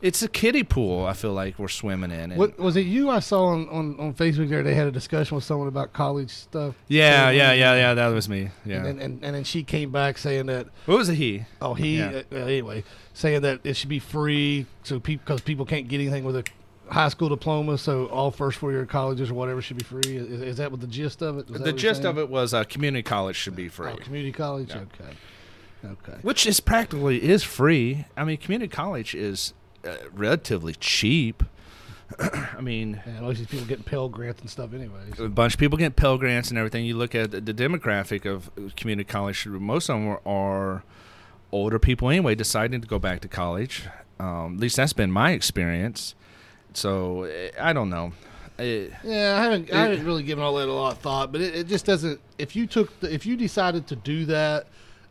[0.00, 1.04] it's a kiddie pool.
[1.06, 2.30] I feel like we're swimming in.
[2.32, 2.86] And what was it?
[2.86, 4.62] You I saw on, on, on Facebook there.
[4.62, 6.74] They had a discussion with someone about college stuff.
[6.88, 7.94] yeah, yeah, yeah, yeah.
[7.94, 8.50] That was me.
[8.64, 8.84] Yeah.
[8.84, 11.14] And, and and then she came back saying that what was it?
[11.16, 11.44] He.
[11.60, 12.22] Oh, he Yeah.
[12.32, 15.96] uh, uh, anyway saying that it should be free, so people because people can't get
[16.00, 16.44] anything with a
[16.88, 20.16] high school diploma, so all first four year colleges or whatever should be free.
[20.16, 21.48] Is, is that what the gist of it?
[21.48, 24.68] The gist of it was uh, community college should be free, Oh, community college.
[24.70, 24.82] Yeah.
[24.82, 25.16] Okay,
[25.84, 26.18] okay.
[26.22, 28.04] which is practically is free.
[28.16, 29.52] I mean, community college is
[30.12, 31.42] relatively cheap.
[32.18, 35.20] I mean, And all these people getting Pell grants and stuff, anyways.
[35.20, 36.86] a bunch of people get Pell Grants and everything.
[36.86, 40.82] You look at the, the demographic of community college; most of them are, are
[41.52, 43.86] older people anyway, deciding to go back to college.
[44.18, 46.14] Um, at least that's been my experience.
[46.72, 48.12] So eh, I don't know.
[48.58, 49.72] Eh, Yeah, I haven't.
[49.72, 52.20] I haven't really given all that a lot of thought, but it, it just doesn't.
[52.38, 54.66] If you took, the, if you decided to do that,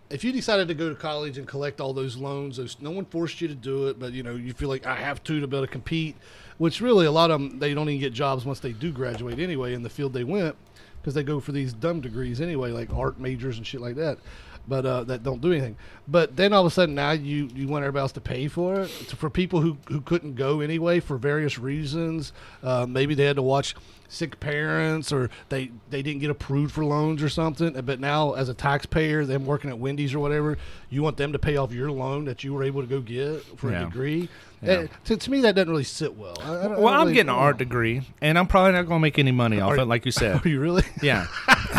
[0.10, 3.06] if you decided to go to college and collect all those loans, those no one
[3.06, 5.48] forced you to do it, but you know you feel like I have to to
[5.48, 6.16] be able to compete.
[6.58, 9.40] Which really a lot of them they don't even get jobs once they do graduate
[9.40, 10.56] anyway in the field they went
[11.02, 14.18] because they go for these dumb degrees anyway, like art majors and shit like that.
[14.68, 15.78] but uh, that don't do anything.
[16.08, 18.82] But then all of a sudden now you you want everybody else to pay for
[18.82, 22.34] it for people who who couldn't go anyway for various reasons.
[22.64, 23.76] Uh, maybe they had to watch
[24.10, 27.74] sick parents or they they didn't get approved for loans or something.
[27.82, 30.58] But now as a taxpayer, them working at Wendy's or whatever,
[30.90, 33.42] you want them to pay off your loan that you were able to go get
[33.58, 33.82] for Yeah.
[33.82, 34.30] a degree.
[34.62, 34.72] Yeah.
[34.74, 36.36] Uh, to, to me, that doesn't really sit well.
[36.42, 39.02] I, I Well, I'm really- getting an art degree, and I'm probably not going to
[39.02, 40.42] make any money off Are- it, like you said.
[40.46, 40.84] Are you really?
[41.04, 41.28] Yeah.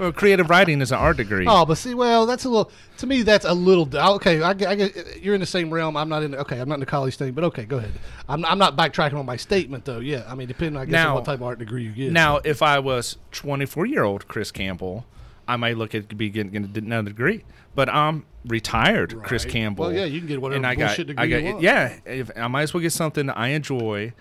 [0.00, 1.46] well, creative writing is an art degree.
[1.48, 2.70] Oh, but see, well, that's a little.
[2.98, 3.88] To me, that's a little.
[4.16, 5.96] Okay, I, I you're in the same realm.
[5.96, 6.34] I'm not in.
[6.34, 7.92] Okay, I'm not in the college thing, but okay, go ahead.
[8.28, 10.00] I'm, I'm not backtracking on my statement though.
[10.00, 12.12] Yeah, I mean, depending, I guess, Now- on what type of art degree you get.
[12.12, 15.06] Now, if I was 24 year old Chris Campbell,
[15.46, 17.44] I might look at be getting, getting another degree.
[17.74, 19.86] But I'm retired, Chris Campbell.
[19.86, 21.62] Well, yeah, you can get whatever and I got, I got, you want.
[21.62, 21.98] yeah.
[22.04, 24.12] If, I might as well get something I enjoy,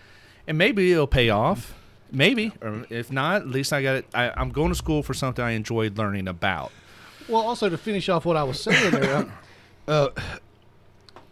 [0.47, 1.73] and maybe it'll pay off.
[2.11, 4.05] Maybe, or if not, at least I got it.
[4.13, 6.71] I, I'm going to school for something I enjoyed learning about.
[7.27, 9.25] Well, also to finish off what I was saying there,
[9.87, 10.09] uh,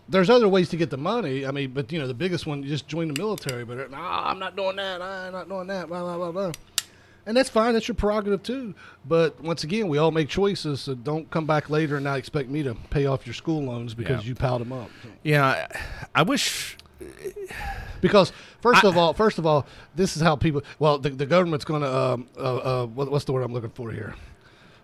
[0.10, 1.46] there's other ways to get the money.
[1.46, 3.64] I mean, but you know, the biggest one, you just join the military.
[3.64, 5.02] But no, I'm not doing that.
[5.02, 5.88] I'm not doing that.
[5.88, 6.52] Blah blah blah blah.
[7.28, 7.74] And that's fine.
[7.74, 8.76] That's your prerogative too.
[9.08, 10.82] But once again, we all make choices.
[10.82, 13.96] So don't come back later and not expect me to pay off your school loans
[13.96, 14.30] because Yeah.
[14.30, 14.92] you piled them up.
[15.24, 15.68] Yeah,
[16.14, 16.78] I, I wish.
[18.02, 18.32] Because
[18.74, 20.64] first of all, first of all, this is how people.
[20.80, 21.96] Well, the, the government's going to.
[21.96, 24.16] Um, uh, uh, what, what's the word I'm looking for here?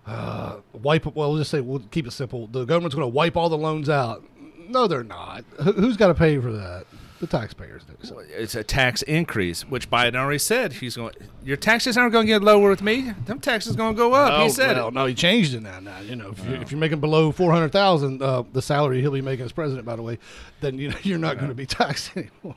[0.06, 1.06] Uh, wipe.
[1.06, 2.48] Well, we'll just say we'll keep it simple.
[2.48, 4.24] The government's going to wipe all the loans out.
[4.68, 5.44] No, they're not.
[5.62, 6.86] Who, who's got to pay for that?
[7.22, 7.94] The taxpayers do.
[8.02, 8.18] So.
[8.18, 11.14] It's a tax increase, which Biden already said he's going.
[11.44, 13.14] Your taxes aren't going to get lower with me.
[13.28, 14.34] Them taxes going to go up.
[14.34, 14.94] Oh, he said well, it.
[14.96, 15.80] no, he changed it now.
[15.80, 19.02] Now you know if, you're, if you're making below four hundred thousand, uh, the salary
[19.02, 20.18] he'll be making as president, by the way,
[20.62, 22.56] then you know you're not going to be taxed anymore.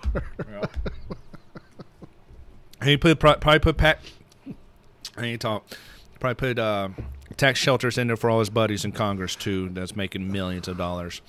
[2.83, 4.01] He put probably put pack.
[5.19, 5.67] Ain't talk.
[6.21, 6.89] Probably put uh,
[7.37, 9.69] tax shelters in there for all his buddies in Congress too.
[9.69, 11.21] That's making millions of dollars.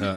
[0.00, 0.16] Uh,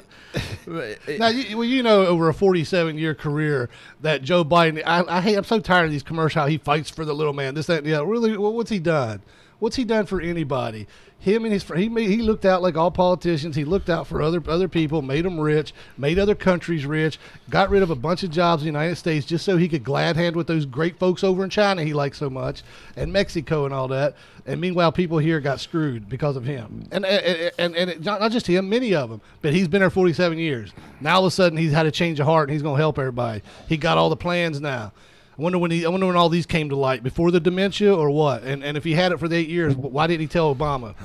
[1.17, 3.69] Now, you, well, you know, over a 47 year career,
[4.01, 6.41] that Joe Biden, I, I hate, I'm so tired of these commercials.
[6.41, 8.05] How he fights for the little man, this, that, other.
[8.05, 9.21] Really, well, what's he done?
[9.59, 10.87] What's he done for anybody?
[11.21, 13.55] Him and his fr- he made, he looked out like all politicians.
[13.55, 17.69] He looked out for other other people, made them rich, made other countries rich, got
[17.69, 20.15] rid of a bunch of jobs in the United States just so he could glad
[20.15, 22.63] hand with those great folks over in China he likes so much,
[22.95, 24.15] and Mexico and all that.
[24.45, 26.87] And meanwhile, people here got screwed because of him.
[26.91, 29.19] And and and, and it, not, not just him, many of them.
[29.41, 30.71] But he's been there 47 years.
[31.01, 32.81] Now all of a sudden he's had a change of heart and he's going to
[32.81, 33.41] help everybody.
[33.67, 34.93] He got all the plans now.
[35.39, 37.95] I wonder when he, I wonder when all these came to light before the dementia
[37.95, 38.43] or what.
[38.43, 40.95] And and if he had it for the eight years, why didn't he tell Obama?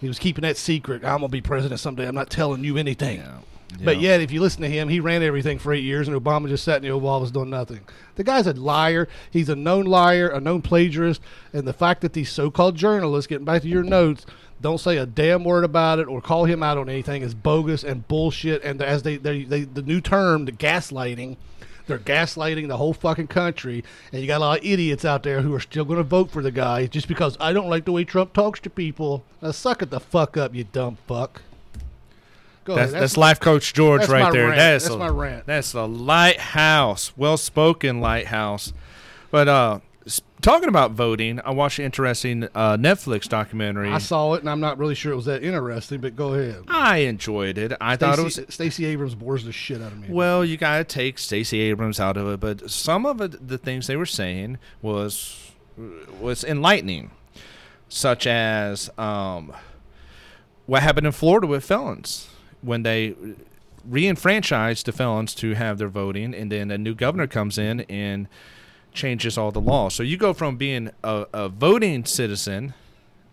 [0.00, 1.04] He was keeping that secret.
[1.04, 2.08] I'm gonna be president someday.
[2.08, 3.18] I'm not telling you anything.
[3.18, 3.38] Yeah.
[3.84, 6.48] But yet, if you listen to him, he ran everything for eight years, and Obama
[6.48, 7.82] just sat in the Oval Office doing nothing.
[8.16, 9.06] The guy's a liar.
[9.30, 11.20] He's a known liar, a known plagiarist,
[11.52, 14.26] and the fact that these so-called journalists, getting back to your notes,
[14.60, 17.84] don't say a damn word about it or call him out on anything is bogus
[17.84, 18.64] and bullshit.
[18.64, 21.36] And as they, they, they the new term, the gaslighting.
[21.90, 25.42] They're gaslighting the whole fucking country, and you got a lot of idiots out there
[25.42, 27.92] who are still going to vote for the guy just because I don't like the
[27.92, 29.24] way Trump talks to people.
[29.42, 31.42] Now suck it the fuck up, you dumb fuck.
[32.64, 33.02] Go That's, ahead.
[33.02, 34.46] that's life coach George that's right my there.
[34.46, 34.56] rant.
[34.58, 35.46] That's, That's a, my rant.
[35.46, 38.72] That's a lighthouse, well spoken lighthouse.
[39.30, 39.80] But uh,
[40.40, 43.90] talking about voting, I watched an interesting uh, Netflix documentary.
[43.90, 46.64] I saw it, and I'm not really sure it was that interesting, but go ahead.
[46.68, 47.72] I enjoyed it.
[47.80, 50.08] I thought it was Stacey, Stacey Abrams bores the shit out of me.
[50.10, 53.86] Well, you gotta take Stacey Abrams out of it, but some of it, the things
[53.86, 55.52] they were saying was
[56.20, 57.10] was enlightening,
[57.88, 59.52] such as um,
[60.66, 62.28] what happened in Florida with felons
[62.62, 63.14] when they
[63.88, 68.28] re-enfranchised the felons to have their voting, and then a new governor comes in and
[68.92, 69.88] changes all the law.
[69.88, 72.74] So you go from being a, a voting citizen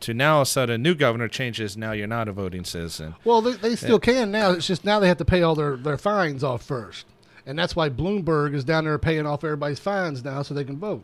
[0.02, 1.76] to now a sudden new governor changes.
[1.76, 3.16] Now you're not a voting citizen.
[3.24, 4.52] Well, they, they still can now.
[4.52, 7.06] It's just now they have to pay all their, their fines off first.
[7.46, 10.78] And that's why Bloomberg is down there paying off everybody's fines now so they can
[10.78, 11.04] vote.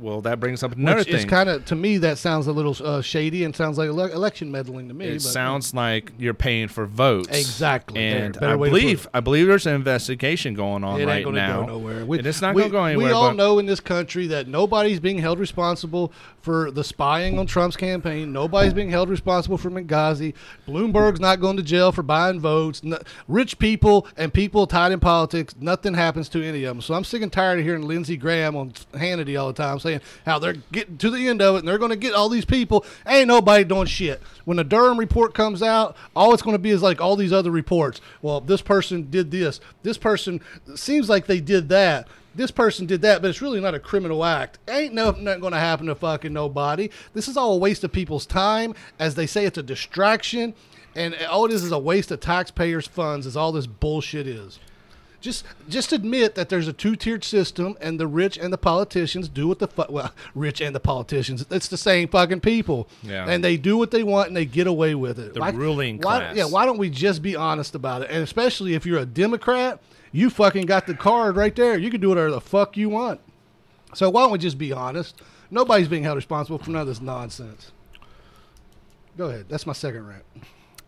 [0.00, 1.26] Well, that brings up another Which thing.
[1.28, 4.50] kind of, to me, that sounds a little uh, shady and sounds like ele- election
[4.50, 5.06] meddling to me.
[5.06, 7.28] It but- sounds like you're paying for votes.
[7.36, 8.00] Exactly.
[8.00, 9.08] And better I to believe.
[9.12, 11.60] I believe there's an investigation going on It right ain't going to now.
[11.62, 12.04] go nowhere.
[12.06, 15.00] We, And it's not gonna go anywhere, We all know in this country that nobody's
[15.00, 18.32] being held responsible for the spying on Trump's campaign.
[18.32, 20.32] Nobody's being held responsible for Benghazi.
[20.66, 22.82] Bloomberg's not going to jail for buying votes.
[22.84, 26.80] No, rich people and people tied in politics, nothing happens to any of them.
[26.82, 29.87] So I'm sick and tired of hearing Lindsey Graham on Hannity all the time say,
[29.88, 32.28] saying how they're getting to the end of it and they're going to get all
[32.28, 32.84] these people.
[33.06, 34.22] Ain't nobody doing shit.
[34.44, 37.32] When the Durham report comes out, all it's going to be is like all these
[37.32, 38.00] other reports.
[38.22, 39.60] Well, this person did this.
[39.82, 40.40] This person
[40.74, 44.24] seems like they did that this person did that, but it's really not a criminal
[44.24, 44.60] act.
[44.68, 46.88] Ain't no, nothing going to happen to fucking nobody.
[47.12, 48.74] This is all a waste of people's time.
[48.98, 50.54] As they say, it's a distraction.
[50.94, 54.60] And all it is is a waste of taxpayers' funds, is all this bullshit is.
[55.20, 59.28] Just just admit that there's a two tiered system, and the rich and the politicians
[59.28, 59.90] do what the fuck.
[59.90, 62.88] Well, rich and the politicians, it's the same fucking people.
[63.02, 63.28] Yeah.
[63.28, 65.34] And they do what they want, and they get away with it.
[65.34, 66.36] The ruling why, class.
[66.36, 66.44] Yeah.
[66.44, 68.10] Why don't we just be honest about it?
[68.10, 69.80] And especially if you're a Democrat,
[70.12, 71.76] you fucking got the card right there.
[71.76, 73.20] You can do whatever the fuck you want.
[73.94, 75.20] So why don't we just be honest?
[75.50, 77.72] Nobody's being held responsible for none of this nonsense.
[79.16, 79.46] Go ahead.
[79.48, 80.24] That's my second rant.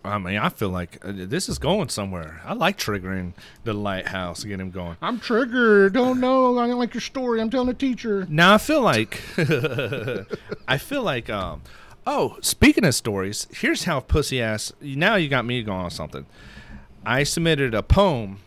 [0.03, 2.41] I mean, I feel like uh, this is going somewhere.
[2.45, 3.35] I like triggering
[3.65, 4.97] the lighthouse, get him going.
[5.03, 5.93] I'm triggered.
[5.93, 6.59] Don't know.
[6.59, 7.41] I don't like your story.
[7.41, 8.27] I'm telling the teacher.
[8.29, 9.21] Now I feel like
[10.69, 11.63] I feel like um
[12.07, 16.27] oh, speaking of stories, here's how pussy ass now you got me going on something.
[17.05, 18.39] I submitted a poem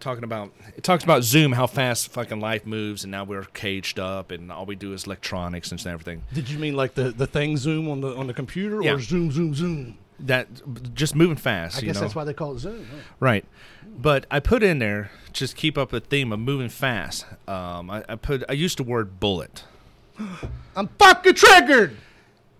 [0.00, 3.98] talking about it talks about Zoom, how fast fucking life moves and now we're caged
[3.98, 6.22] up and all we do is electronics and everything.
[6.32, 8.92] Did you mean like the, the thing zoom on the on the computer Yeah.
[8.94, 9.98] or zoom zoom zoom?
[10.26, 10.48] That
[10.94, 11.78] just moving fast.
[11.78, 12.02] I guess know?
[12.02, 12.86] that's why they call it zoom.
[12.90, 12.98] huh?
[13.20, 13.44] Right.
[13.84, 17.26] But I put in there just keep up the theme of moving fast.
[17.48, 19.64] Um, I, I put I used the word bullet.
[20.76, 21.96] I'm fucking triggered.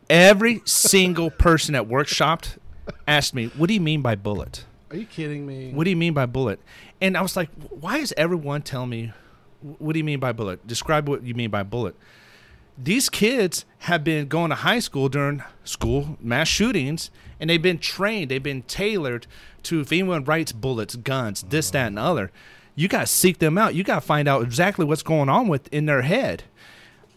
[0.08, 2.58] Every single person at workshopped
[3.06, 4.64] asked me, "What do you mean by bullet?
[4.90, 5.72] Are you kidding me?
[5.72, 6.60] What do you mean by bullet?"
[7.00, 9.12] And I was like, "Why is everyone telling me
[9.60, 10.66] what do you mean by bullet?
[10.66, 11.94] Describe what you mean by bullet."
[12.82, 17.78] These kids have been going to high school during school mass shootings, and they've been
[17.78, 19.26] trained, they've been tailored
[19.64, 21.72] to if anyone writes bullets, guns, this, mm-hmm.
[21.74, 22.30] that, and the other.
[22.74, 23.74] You got to seek them out.
[23.74, 26.44] You got to find out exactly what's going on with in their head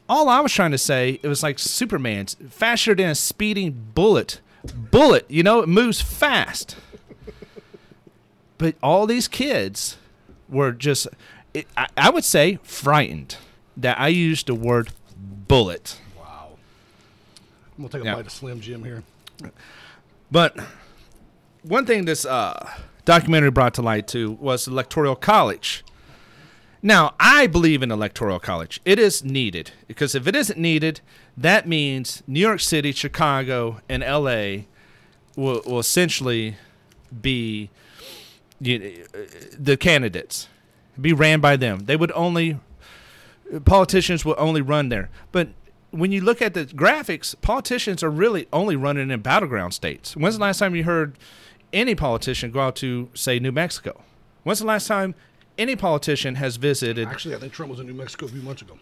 [0.09, 4.41] all I was trying to say, it was like Superman's faster than a speeding bullet.
[4.91, 6.77] Bullet, you know, it moves fast.
[8.57, 9.97] But all these kids
[10.47, 11.07] were just,
[11.53, 13.37] it, I, I would say, frightened
[13.75, 14.91] that I used the word
[15.53, 15.99] bullet.
[16.17, 16.49] Wow.
[17.77, 18.15] I'm gonna take a Yeah.
[18.15, 19.03] bite of Slim Jim here.
[20.31, 20.57] But
[21.61, 22.67] one thing this uh,
[23.05, 25.83] documentary brought to light too was electoral college.
[26.81, 28.81] Now, I believe in electoral college.
[28.83, 31.01] It is needed because if it isn't needed,
[31.37, 34.65] that means New York City, Chicago, and LA
[35.35, 36.55] will, will essentially
[37.21, 37.69] be
[38.59, 39.17] you, uh,
[39.57, 40.47] the candidates,
[40.99, 41.85] be ran by them.
[41.85, 42.57] They would only
[43.61, 45.09] politicians will only run there.
[45.31, 45.49] But
[45.91, 50.15] when you look at the graphics, politicians are really only running in battleground states.
[50.15, 51.17] When's the last time you heard
[51.71, 54.01] any politician go out to, say, New Mexico?
[54.43, 55.15] When's the last time
[55.57, 57.07] any politician has visited?
[57.07, 58.77] Actually, I think Trump was in New Mexico a few months ago.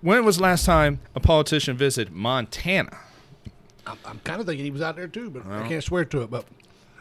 [0.00, 2.96] When was the last time a politician visited Montana?
[3.86, 6.22] I'm, I'm kind of thinking he was out there too, but I can't swear to
[6.22, 6.30] it.
[6.30, 6.44] But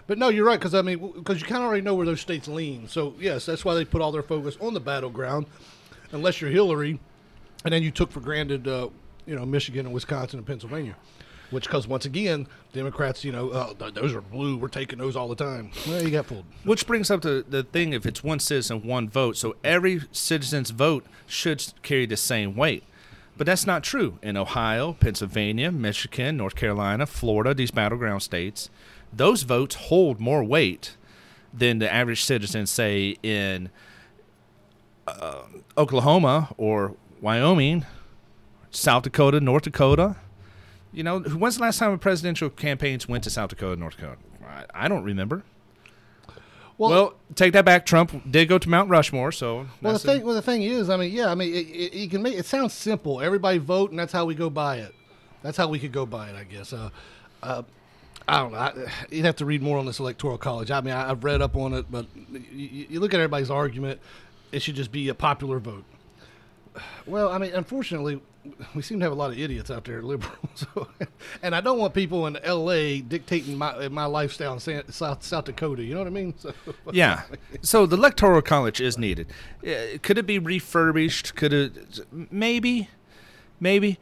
[0.08, 2.21] but no, you're right because I mean because you kind of already know where those
[2.21, 2.88] states lean.
[2.88, 5.47] So yes, that's why they put all their focus on the battleground,
[6.15, 6.99] unless you're Hillary,
[7.63, 8.89] and then you took for granted, uh,
[9.25, 10.95] you know, Michigan and Wisconsin and Pennsylvania,
[11.51, 14.58] which because once again, Democrats, you know, oh, th- those are blue.
[14.58, 15.71] We're taking those all the time.
[15.88, 16.45] Well, you got fooled.
[16.63, 19.38] Which brings up the, the thing if it's one citizen, one vote.
[19.38, 22.84] So every citizen's vote should carry the same weight.
[23.38, 24.17] But that's not true.
[24.21, 28.69] In Ohio, Pennsylvania, Michigan, North Carolina, Florida, these battleground states,
[29.12, 30.95] those votes hold more weight
[31.54, 33.69] than the average citizen, say, in
[35.08, 35.44] uh,
[35.78, 37.86] Oklahoma or Wyoming,
[38.72, 40.15] South Dakota, North Dakota.
[40.91, 44.18] You know, when's the last time a presidential campaigns went to South Dakota, North Dakota?
[44.48, 45.44] I, I don't remember.
[46.78, 47.86] Well, Well, take that back.
[47.86, 50.98] Trump did go to Mount Rushmore, so Well, the thing, well, the thing is, I
[50.98, 53.22] mean, yeah, I mean, it, it, you can make it sounds simple.
[53.22, 54.94] Everybody vote, and that's how we go by it.
[55.41, 56.74] That's how we could go by it, I guess.
[56.74, 56.89] Uh,
[57.44, 57.63] uh,
[58.28, 58.58] I don't know.
[58.58, 58.74] I,
[59.12, 60.72] you'd have to read more on this electoral college.
[60.72, 64.00] I mean, I, I've read up on it, but you, you look at everybody's argument.
[64.56, 65.84] It should just be a popular vote.
[67.06, 68.22] Well, I mean, unfortunately,
[68.74, 70.38] we seem to have a lot of idiots out there, liberals.
[70.56, 70.88] So,
[71.41, 73.02] and I don't want people in L.A.
[73.02, 75.84] dictating my my lifestyle in San- South South Dakota.
[75.84, 76.34] You know what I mean?
[76.44, 76.54] So,
[76.91, 77.24] yeah.
[77.62, 79.28] So the electoral college is needed.
[79.65, 81.36] Uh, Could it be refurbished?
[81.36, 82.00] Could it?
[82.32, 82.89] Maybe,
[83.60, 83.98] maybe.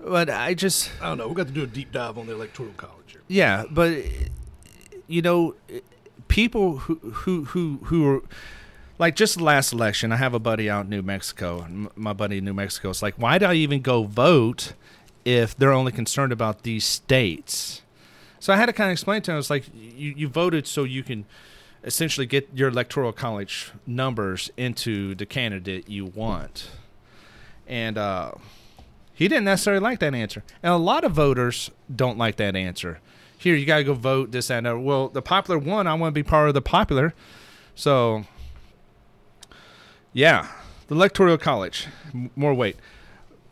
[0.00, 1.28] But I just I don't know.
[1.28, 3.22] We've got to do a deep dive on the electoral college here.
[3.28, 3.64] yeah.
[3.70, 4.04] But
[5.06, 5.54] you know,
[6.28, 8.22] people who who who who are
[8.98, 10.12] like just last election.
[10.12, 13.02] I have a buddy out in New Mexico, and my buddy in New Mexico is
[13.02, 14.74] like, why do I even go vote
[15.24, 17.82] if they're only concerned about these states?
[18.38, 19.38] So I had to kind of explain to him.
[19.38, 21.24] It's like you, you voted so you can
[21.82, 26.70] essentially get your electoral college numbers into the candidate you want,
[27.66, 28.32] and uh,
[29.14, 32.98] He didn't necessarily like that answer, and a lot of voters don't like that answer.
[33.38, 34.78] Here, you gotta go vote this and that.
[34.78, 37.14] Well, the popular one, I want to be part of the popular,
[37.76, 38.24] so
[40.14, 40.48] yeah,
[40.88, 42.76] the electoral college, m- more weight.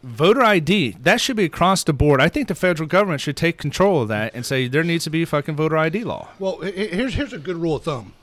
[0.03, 2.21] Voter ID, that should be across the board.
[2.21, 5.11] I think the federal government should take control of that and say there needs to
[5.11, 6.29] be a fucking voter ID law.
[6.41, 8.15] Well, he- he- here's here's a good rule of thumb.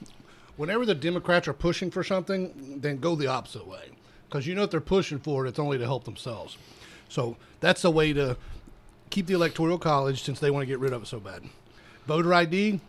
[0.57, 3.91] Whenever the Democrats are pushing for something, then go the opposite way,
[4.27, 6.57] because you know if they're pushing for it, it's only to help themselves.
[7.07, 8.35] So that's a way to
[9.09, 11.43] keep the electoral college since they want to get rid of it so bad.
[12.07, 12.81] Voter ID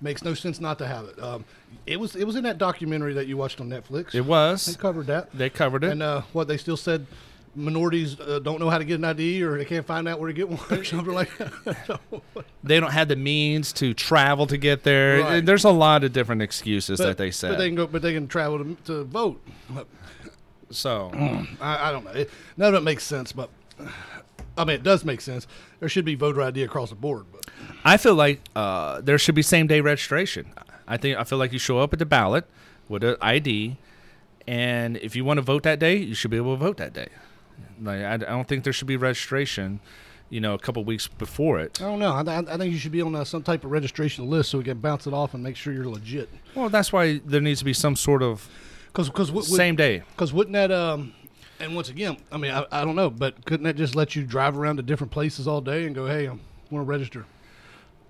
[0.00, 1.22] makes no sense not to have it.
[1.22, 1.44] Um,
[1.86, 4.14] it was it was in that documentary that you watched on Netflix.
[4.14, 4.66] It was.
[4.66, 5.30] they covered that.
[5.32, 5.92] They covered it.
[5.92, 7.06] And uh, what they still said,
[7.54, 10.28] minorities uh, don't know how to get an ID or they can't find out where
[10.28, 12.00] to get one or something like that.
[12.64, 15.20] They don't have the means to travel to get there.
[15.20, 15.44] Right.
[15.44, 18.28] There's a lot of different excuses that they But they can go, but they can
[18.28, 19.44] travel to, to vote.
[20.70, 21.10] so
[21.60, 22.12] I, I don't know.
[22.12, 23.50] It, none of it makes sense, but
[24.56, 25.46] I mean, it does make sense.
[25.80, 27.26] There should be voter ID across the board.
[27.32, 27.46] But
[27.84, 30.52] I feel like uh, there should be same day registration.
[30.86, 32.46] I think I feel like you show up at the ballot
[32.88, 33.76] with an ID,
[34.46, 36.92] and if you want to vote that day, you should be able to vote that
[36.92, 37.08] day.
[37.80, 39.80] Like I, I don't think there should be registration,
[40.30, 41.80] you know, a couple weeks before it.
[41.80, 42.12] I don't know.
[42.12, 44.64] I, I think you should be on uh, some type of registration list so we
[44.64, 46.28] can bounce it off and make sure you're legit.
[46.54, 48.48] Well, that's why there needs to be some sort of
[48.86, 50.02] Because because same day.
[50.12, 51.14] Because wouldn't that um,
[51.62, 54.24] and once again, I mean, I, I don't know, but couldn't that just let you
[54.24, 57.24] drive around to different places all day and go, hey, I want to register?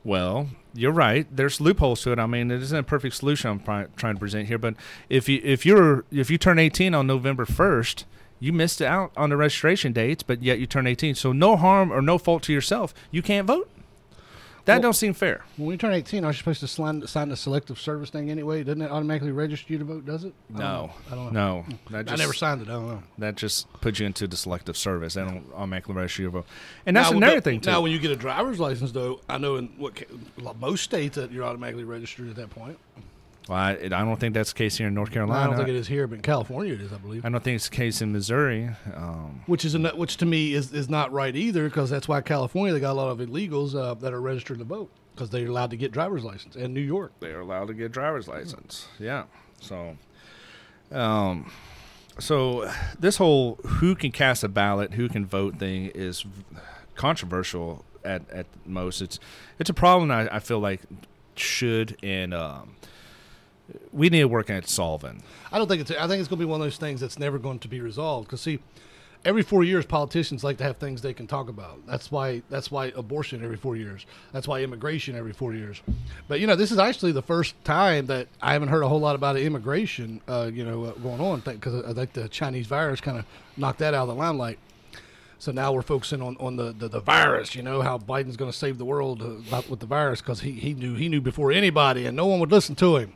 [0.04, 1.26] Well, you're right.
[1.30, 2.18] There's loopholes to it.
[2.18, 4.74] I mean, it isn't a perfect solution I'm trying to present here, but
[5.08, 8.04] if you if you're if you turn 18 on November 1st,
[8.40, 11.14] you missed out on the registration dates, but yet you turn 18.
[11.14, 12.92] So no harm or no fault to yourself.
[13.10, 13.70] You can't vote.
[14.64, 15.44] That Well- don't seem fair.
[15.56, 18.62] When you turn 18, aren't you supposed to sign, sign the selective service thing anyway?
[18.62, 20.32] Doesn't it automatically register you to vote, does it?
[20.54, 20.90] I don't No.
[21.10, 21.56] I don't know.
[21.56, 21.62] no.
[21.62, 21.92] Hmm.
[21.94, 22.68] That I never signed it.
[22.68, 23.02] I don't know.
[23.18, 25.14] That just puts you into the selective service.
[25.14, 26.46] They don't automatically register your vote.
[26.86, 27.70] And that's Now, another thing too.
[27.70, 29.94] Now, when you get a driver's license, though, I know in what
[30.60, 32.78] most states that you're automatically registered at that point.
[33.48, 35.42] Well, I, I don't think that's the case here in North Carolina.
[35.42, 37.24] I don't think it is here, but in California it is, I believe.
[37.24, 38.70] I don't think it's the case in Missouri.
[38.94, 42.72] Um, Which is which to me is, is not right either, because that's why California
[42.72, 45.70] they got a lot of illegals uh, that are registered to vote because they're allowed
[45.70, 47.12] to get driver's license, and New York.
[47.20, 48.86] they are allowed to get driver's license.
[48.98, 49.24] Yeah.
[49.60, 49.96] So,
[50.90, 51.50] um,
[52.18, 56.24] so this whole who can cast a ballot, who can vote thing is
[56.94, 59.02] controversial at at most.
[59.02, 59.18] It's
[59.58, 60.80] it's a problem I, I feel like
[61.34, 62.76] should and um,
[63.92, 65.22] we need to work at solving.
[65.50, 65.90] I don't think it's.
[65.90, 67.80] I think it's going to be one of those things that's never going to be
[67.80, 68.28] resolved.
[68.28, 68.60] Because see,
[69.24, 71.86] every four years, politicians like to have things they can talk about.
[71.86, 72.42] That's why.
[72.50, 74.06] That's why abortion every four years.
[74.32, 75.80] That's why immigration every four years.
[76.28, 79.00] But you know, this is actually the first time that I haven't heard a whole
[79.00, 80.20] lot about immigration.
[80.26, 83.24] Uh, you know, uh, going on because I think the Chinese virus kind of
[83.56, 84.58] knocked that out of the limelight.
[85.42, 88.52] So now we're focusing on, on the, the, the virus, you know, how Biden's going
[88.52, 91.50] to save the world uh, with the virus because he, he knew he knew before
[91.50, 93.12] anybody and no one would listen to him.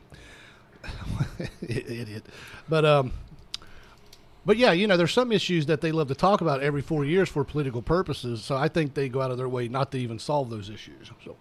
[1.61, 2.25] Idiot.
[2.69, 3.11] But um,
[4.45, 7.03] but yeah, you know, there's some issues that they love to talk about every four
[7.03, 8.43] years for political purposes.
[8.43, 11.11] So I think they go out of their way not to even solve those issues.
[11.23, 11.35] So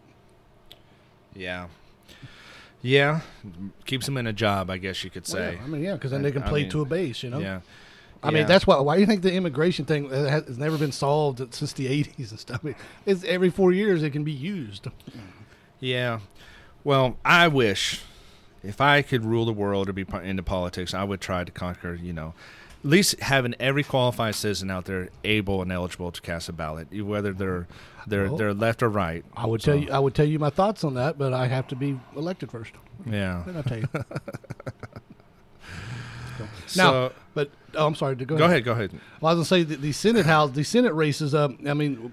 [1.35, 1.69] Yeah.
[2.83, 3.23] Yeah,
[3.85, 5.55] keeps them in a job, I guess you could well, say.
[5.55, 7.31] yeah, I mean, yeah, because then they can I play mean, to a base, you
[7.31, 7.39] know.
[7.39, 7.61] Yeah.
[8.23, 8.79] I mean, that's why.
[8.81, 12.41] Why do you think the immigration thing has, never been solved since the '80s and
[12.41, 12.61] stuff?
[12.65, 12.75] I
[13.05, 14.89] it's every four years it can be used.
[15.81, 16.21] Yeah.
[16.85, 18.03] Well, I wish
[18.67, 21.95] if I could rule the world or be into politics, I would try to conquer,
[21.95, 22.35] you know,
[22.85, 26.89] at least having every qualified citizen out there able and eligible to cast a ballot,
[27.05, 27.67] whether they're
[28.07, 29.25] they're they're left or right.
[29.37, 29.91] I would So, tell you.
[29.91, 32.73] I would tell you my thoughts on that, but I have to be elected first.
[33.05, 33.43] Yeah.
[33.45, 33.89] Then I'll tell you.
[36.67, 38.15] So now, but oh, I'm sorry.
[38.17, 38.91] Go, go ahead, go ahead.
[39.21, 41.35] Well, I was gonna say the, the Senate House, the Senate races.
[41.35, 42.13] Uh, I mean,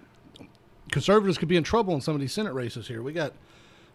[0.92, 3.02] conservatives could be in trouble in some of these Senate races here.
[3.02, 3.34] We got,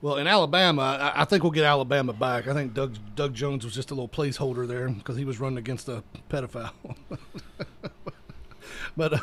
[0.00, 2.46] well, in Alabama, I, think we'll get Alabama back.
[2.46, 5.58] I think Doug Doug Jones was just a little placeholder there because he was running
[5.58, 6.70] against a pedophile.
[8.96, 9.18] but uh,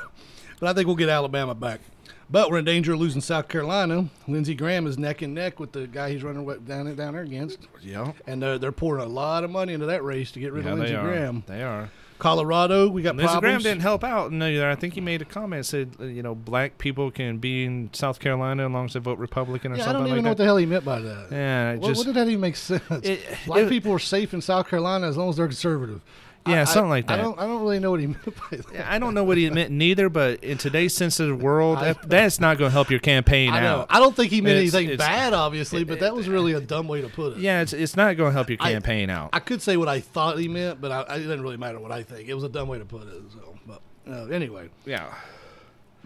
[0.59, 1.81] but I think we'll get Alabama back.
[2.29, 4.09] But we're in danger of losing South Carolina.
[4.27, 7.59] Lindsey Graham is neck and neck with the guy he's running down down there against,
[7.81, 8.13] Yeah.
[8.25, 10.71] and uh, they're pouring a lot of money into that race to get rid Yeah,
[10.71, 10.95] of Lindsey.
[10.95, 11.43] Graham.
[11.45, 11.91] They are.
[12.19, 13.63] Colorado, we got Lindsey Graham problems.
[13.63, 14.69] didn't help out either.
[14.69, 17.89] I think he made a comment said, uh, you know, black people can be in
[17.93, 20.23] South Carolina as long as they vote Republican or Yeah, I something don't even like
[20.23, 21.27] know what the hell he meant by that.
[21.31, 22.81] yeah, What, just what did that even make sense?
[23.03, 26.01] It- Black it- people are safe in South Carolina as long as they're conservative.
[26.47, 27.23] Yeah, I- something I- like I that.
[27.23, 27.39] don't.
[27.39, 28.65] I don't really know what he meant by that.
[28.73, 32.09] Yeah, I don't know what he meant neither, but in today's sensitive world, I- that,
[32.09, 33.79] that's not going to help your campaign I know.
[33.81, 33.87] out.
[33.89, 36.61] I don't think he meant It's- anything it's- bad, obviously, but that was really a
[36.61, 37.39] dumb way to put it.
[37.39, 39.29] Yeah, it's it's not going to help your I- campaign out.
[39.33, 41.91] I could say what I thought he meant, but I, it didn't really matter what
[41.91, 42.29] I think.
[42.29, 43.21] It was a dumb way to put it.
[43.33, 45.05] So, but uh, anyway, yeah.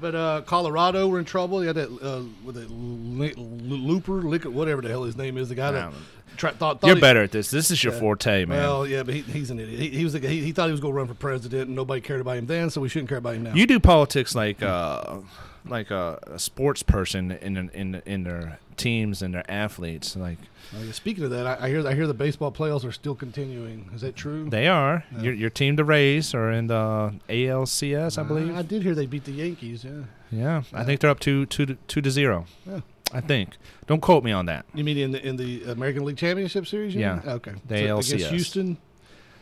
[0.02, 1.60] But uh, Colorado were in trouble.
[1.60, 5.50] They had that uh, with it Li- Looper, Lick, whatever the hell his name is.
[5.50, 5.92] The guy that
[6.40, 7.52] Thought, thought You're he- better at this.
[7.52, 8.58] This is your forte, man.
[8.58, 9.80] Well, yeah, but he, he's an idiot.
[9.80, 11.76] He, he was a, he, he thought he was going to run for president, and
[11.76, 13.54] nobody cared about him then, so we shouldn't care about him now.
[13.54, 15.18] you do politics like uh,
[15.66, 20.16] like a, a sports person in in in their teams and their athletes.
[20.16, 20.38] Like
[20.74, 23.90] Uh, speaking of that, I, I hear I hear the baseball playoffs are still continuing.
[23.94, 24.50] Is that true?
[24.50, 25.04] they are.
[25.12, 25.22] Yeah.
[25.24, 28.56] Your your team, the Rays, are in the ALCS, I believe.
[28.56, 29.84] I did hear they beat the Yankees.
[29.84, 30.04] Yeah.
[30.32, 32.46] yeah, I think they're up two two to, two to zero.
[32.66, 32.80] Yeah.
[33.14, 33.57] I think.
[33.88, 34.66] Don't quote me on that.
[34.74, 36.93] You mean in the in the American League Championship Series?
[36.95, 37.16] Yeah.
[37.16, 37.30] mean?
[37.30, 37.53] Okay.
[37.68, 38.78] The So against Houston.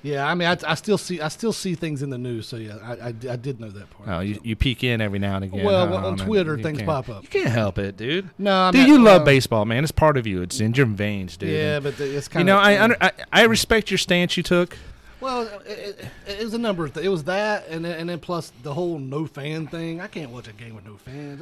[0.03, 2.47] Yeah, I mean, I, I still see I still see things in the news.
[2.47, 4.07] So yeah, I, I, I did know that part.
[4.07, 5.65] Oh, you, you peek in every now and again.
[5.65, 6.18] Well, on?
[6.18, 7.24] Twitter, things pop up.
[7.24, 8.30] You can't help it, dude.
[8.38, 9.84] No, I'm dude, not- you love uh, baseball, man.
[9.84, 10.43] It's part of you.
[10.43, 11.49] It's in your veins, dude.
[11.49, 14.38] Yeah, but the, it's kind of You know, I, under, I I respect your stance
[14.38, 14.78] you took.
[15.20, 18.09] Well, it, it, it was a number of th- It was that, and then, and
[18.09, 19.99] then plus the whole no fan thing.
[19.99, 21.41] I can't watch a game with no fans.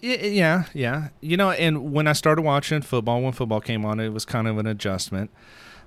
[0.00, 1.08] Yeah, yeah.
[1.20, 4.48] You know, and when I started watching football, when football came on, it was kind
[4.48, 5.30] of an adjustment.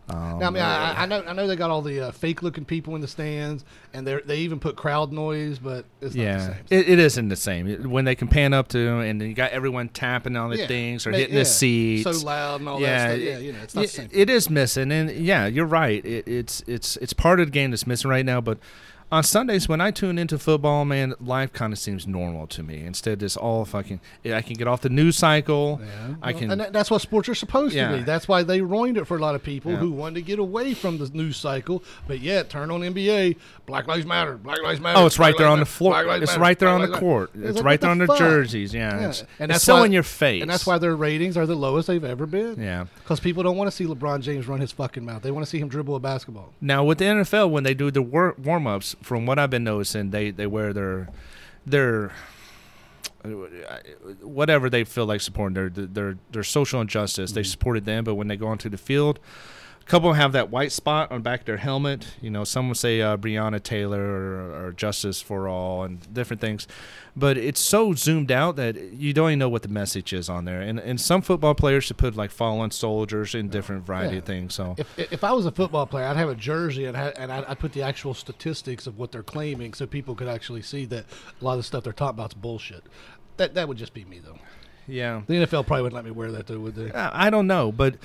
[0.09, 2.65] Um, Now, I mean, I, I know, I know they got all the uh, fake-looking
[2.65, 6.23] people in the stands, and they they even put crowd noise, but it's not the
[6.23, 6.55] yeah, same.
[6.69, 7.89] it, it isn't the same.
[7.89, 10.67] When they can pan up to, and then you got everyone tapping on the Yeah,
[10.67, 12.03] things or ma- hitting yeah, the seats.
[12.19, 13.23] so loud and all yeah, that stuff.
[13.23, 14.05] Yeah, you know, it's not the same.
[14.11, 16.05] it- it is missing, and yeah, you're right.
[16.05, 18.41] It, it's it's it's part of the game that's missing right now.
[18.41, 18.57] But
[19.13, 22.83] on Sundays when I tune into football, man, life kind of seems normal to me.
[22.85, 23.99] Instead, it's all fucking.
[24.25, 25.79] I can get off the news cycle.
[25.83, 26.51] Yeah, I can.
[26.51, 27.91] and that's what sports are supposed Yeah.
[27.91, 28.03] to be.
[28.03, 29.77] That's why they ruined it for a lot of people Yeah.
[29.77, 31.83] who wanted to get away from the news cycle.
[32.07, 33.35] But yet, turn on NBA,
[33.65, 34.99] Black Lives Matter, Black Lives Matter.
[34.99, 35.93] Oh, it's right Black there on the floor.
[36.01, 37.29] It's Matter, right there on the court.
[37.35, 38.73] It's like, right there on the jerseys.
[38.73, 39.09] Yeah, Yeah.
[39.09, 40.41] It's, And that's so why- in your face.
[40.41, 42.59] And that's why their ratings are the lowest they've ever been.
[42.59, 42.85] Yeah.
[43.03, 45.21] Because people don't want to see LeBron James run his fucking mouth.
[45.21, 46.51] They want to see him dribble a basketball.
[46.59, 49.63] Now with the NFL, when they do the wor- warm ups, from what I've been
[49.63, 51.09] noticing, they they wear their
[51.65, 52.11] their
[54.21, 57.31] whatever they feel like supporting their their their social injustice.
[57.31, 57.45] They Mhm.
[57.45, 59.19] supported them, but when they go onto the field,
[59.85, 62.15] a couple have that white spot on the back of their helmet.
[62.21, 66.39] You know, some would say uh, Breonna Taylor or, or Justice for All and different
[66.41, 66.67] things,
[67.15, 70.45] but it's so zoomed out that you don't even know what the message is on
[70.45, 70.61] there.
[70.61, 74.19] And and some football players should put like fallen soldiers and different variety Yeah.
[74.19, 74.53] of things.
[74.55, 77.45] So If, if I was a football player, I'd have a jersey and, and I'd,
[77.45, 81.05] I'd put the actual statistics of what they're claiming so people could actually see that
[81.41, 82.83] a lot of the stuff they're talking about is bullshit.
[83.37, 84.37] That, that would just be me, though.
[84.87, 85.21] Yeah.
[85.27, 86.91] The NFL probably wouldn't let me wear that, though, would they?
[86.91, 87.95] I don't know, but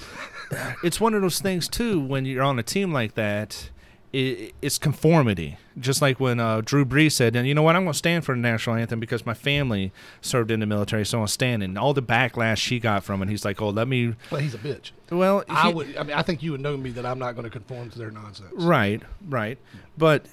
[0.82, 2.00] it's one of those things too.
[2.00, 3.70] When you're on a team like that,
[4.12, 5.58] it, it's conformity.
[5.78, 7.76] Just like when uh, Drew Brees said, "And you know what?
[7.76, 11.04] I'm going to stand for the national anthem because my family served in the military,
[11.04, 14.14] so I'm standing." All the backlash she got from it, he's like, "Oh, let me."
[14.30, 14.90] But he's a bitch.
[15.10, 15.96] Well, I he- would.
[15.96, 17.98] I mean, I think you would know me that I'm not going to conform to
[17.98, 18.50] their nonsense.
[18.54, 19.58] Right, right.
[19.96, 20.26] But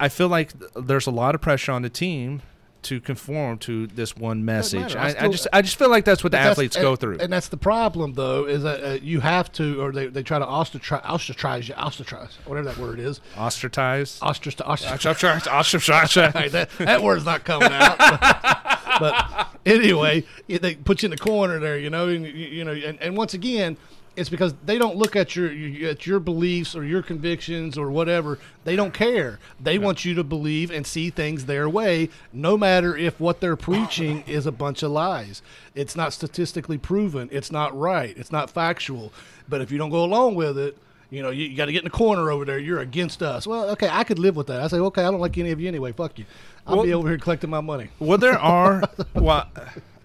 [0.00, 2.42] I feel like there's a lot of pressure on the team
[2.82, 4.94] to conform to this one message.
[4.94, 7.18] I I, I just, I just feel like that's what the athletes and- go through.
[7.18, 10.38] and that's the problem, though, is that uh, you have to, or they, they try
[10.38, 14.18] to ostracize, ostracize you, ostracize, whatever that word is, Ostracize.
[14.22, 15.46] ostracize, ostracize.
[15.46, 16.14] Ostracized.
[16.52, 17.98] That, that word's not coming out.
[19.00, 22.72] but anyway, they put you in the corner there, you know, and, you, you know,
[22.72, 23.76] and, and once again,
[24.18, 27.90] it's because they don't look at your you- at your beliefs or your convictions or
[27.90, 28.38] whatever.
[28.64, 29.38] They don't care.
[29.60, 33.56] They want you to believe and see things their way, no matter if what they're
[33.56, 35.40] preaching is a bunch of lies.
[35.74, 37.28] It's not statistically proven.
[37.32, 38.14] It's not right.
[38.18, 39.12] It's not factual.
[39.48, 40.76] But if you don't go along with it,
[41.10, 42.58] you know, you, you got to get in the corner over there.
[42.58, 43.46] You're against us.
[43.46, 44.60] Well, okay, I could live with that.
[44.60, 45.92] I say, okay, I don't like any of you anyway.
[45.92, 46.26] Fuck you.
[46.66, 47.88] I'll Well- be over here collecting my money.
[47.98, 48.82] Well, there are.
[49.14, 49.48] well,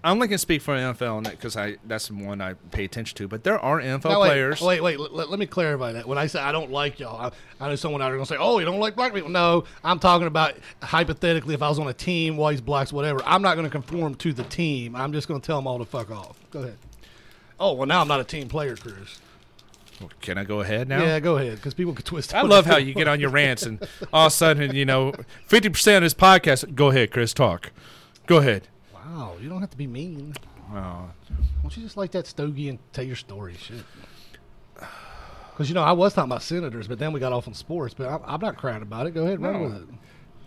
[0.04, 3.16] I'm only gonna speak for an NFL because I that's the one I pay attention
[3.16, 3.26] to.
[3.26, 4.60] But there are NFL Now, wait, players.
[4.60, 5.00] Wait, wait.
[5.00, 6.06] Let, let me clarify that.
[6.06, 8.36] When I say I don't like y'all, I, I know someone out there gonna say,
[8.38, 11.88] "Oh, you don't like black people." No, I'm talking about hypothetically if I was on
[11.88, 13.22] a team, whites, blacks, whatever.
[13.24, 14.94] I'm not gonna conform to the team.
[14.94, 16.38] I'm just gonna tell them all to fuck off.
[16.50, 16.76] Go ahead.
[17.58, 19.20] Oh well, now I'm not a team player, Chris.
[20.20, 21.02] Can I go ahead now?
[21.02, 22.34] Yeah, go ahead, because people could twist.
[22.34, 23.80] I love how you get on your rants and
[24.12, 25.12] all of a sudden, you know,
[25.48, 26.74] 50% of this podcast.
[26.74, 27.32] Go ahead, Chris.
[27.32, 27.70] Talk.
[28.26, 28.68] Go ahead.
[29.14, 30.34] Wow, you don't have to be mean.
[30.70, 31.08] Oh, Why
[31.62, 33.54] don't you just like that stogie and tell your story?
[33.58, 33.84] Shit.
[35.52, 37.94] Because you know I was talking about senators, but then we got off on sports.
[37.94, 39.12] But I'm, I'm not crying about it.
[39.12, 39.62] Go ahead, run No.
[39.62, 39.88] with it.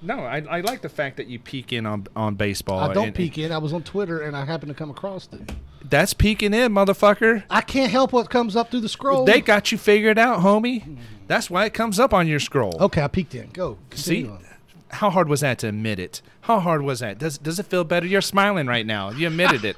[0.01, 2.79] no, I, I like the fact that you peek in on on baseball.
[2.79, 3.53] I don't and- peek in.
[3.53, 5.49] I was on Twitter and I happened to come across it.
[5.89, 7.43] That's peeking in, motherfucker.
[7.49, 9.23] I can't help what comes up through the scroll.
[9.23, 10.83] They got you figured out, homie.
[10.83, 10.95] Hmm.
[11.27, 12.75] That's why it comes up on your scroll.
[12.81, 13.49] okay, I peeked in.
[13.51, 13.77] Go.
[13.93, 14.43] See, on.
[14.89, 16.21] How hard was that to admit it?
[16.41, 17.17] How hard was that?
[17.17, 18.05] Does does it feel better?
[18.05, 19.09] You're smiling right now.
[19.11, 19.77] You admitted it.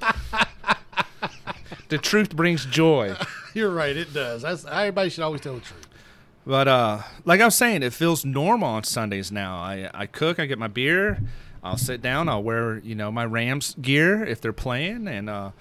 [1.89, 3.15] the truth brings joy.
[3.53, 3.95] You're right.
[3.95, 4.43] It does.
[4.43, 5.87] That's, everybody should always tell the truth.
[6.45, 9.57] But uh, like I was saying, it feels normal on Sundays now.
[9.57, 11.19] I I cook, I get my beer,
[11.63, 12.29] I'll sit down.
[12.29, 15.51] I'll wear you know my Rams gear if they're playing, and uh,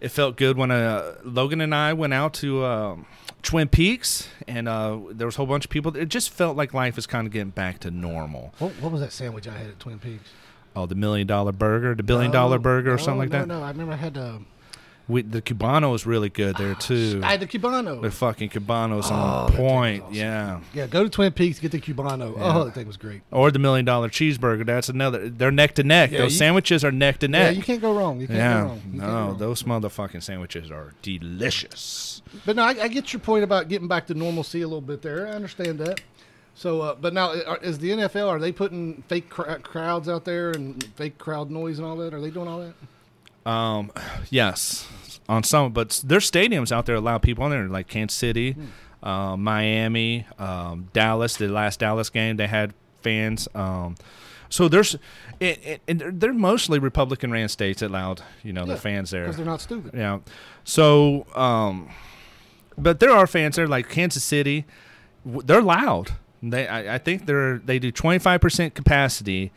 [0.00, 2.96] it felt good when uh, Logan and I went out to uh,
[3.42, 5.96] Twin Peaks, and uh, there was a whole bunch of people.
[5.96, 8.52] It just felt like life is kind of getting back to normal.
[8.58, 10.28] What, what was that sandwich I had at Twin Peaks?
[10.74, 13.38] Oh, the million dollar burger, the billion dollar No, burger, or no, something like no,
[13.38, 13.48] that.
[13.48, 14.38] No, I remember I had uh,
[15.08, 17.20] We, the Cubano is really good there too.
[17.22, 18.02] I had the Cubano.
[18.02, 20.02] The fucking Cubano's Oh, on that thing was point.
[20.02, 20.14] awesome.
[20.14, 20.60] Yeah.
[20.74, 22.36] yeah, go to Twin Peaks, get the Cubano.
[22.36, 22.56] Yeah.
[22.58, 23.22] Oh, that thing was great.
[23.30, 24.66] Or the million dollar cheeseburger.
[24.66, 25.28] That's another.
[25.28, 26.10] They're neck to neck.
[26.10, 27.56] Yeah, Those you- sandwiches are neck to Yeah, neck.
[27.56, 28.20] you can't go wrong.
[28.20, 28.60] You can't Yeah.
[28.62, 28.82] go wrong.
[28.92, 29.38] You No, wrong.
[29.38, 32.22] those motherfucking sandwiches are delicious.
[32.44, 35.02] But no, I, I get your point about getting back to normalcy a little bit
[35.02, 35.26] there.
[35.28, 36.00] I understand that.
[36.54, 38.28] So, uh, but now uh, is the NFL?
[38.28, 42.14] Are they putting fake cr- crowds out there and fake crowd noise and all that?
[42.14, 42.74] Are they doing all that?
[43.46, 43.92] Um,
[44.30, 44.88] yes,
[45.28, 49.08] on some, but their stadiums out there allow people in there, like Kansas City, Hmm.
[49.08, 51.36] uh, Miami, um, Dallas.
[51.36, 53.48] The last Dallas game, they had fans.
[53.54, 53.94] Um,
[54.48, 54.94] so there's,
[55.40, 59.10] it, it, and they're- mostly Republican ran states that allowed you know Yeah, the fans
[59.10, 59.22] there.
[59.24, 59.92] Because they're not stupid.
[59.94, 60.18] Yeah.
[60.64, 61.88] So, um,
[62.78, 64.64] but there are fans there, like Kansas City.
[65.24, 66.12] They're loud.
[66.42, 69.50] They, I, I think they're they do twenty five percent capacity,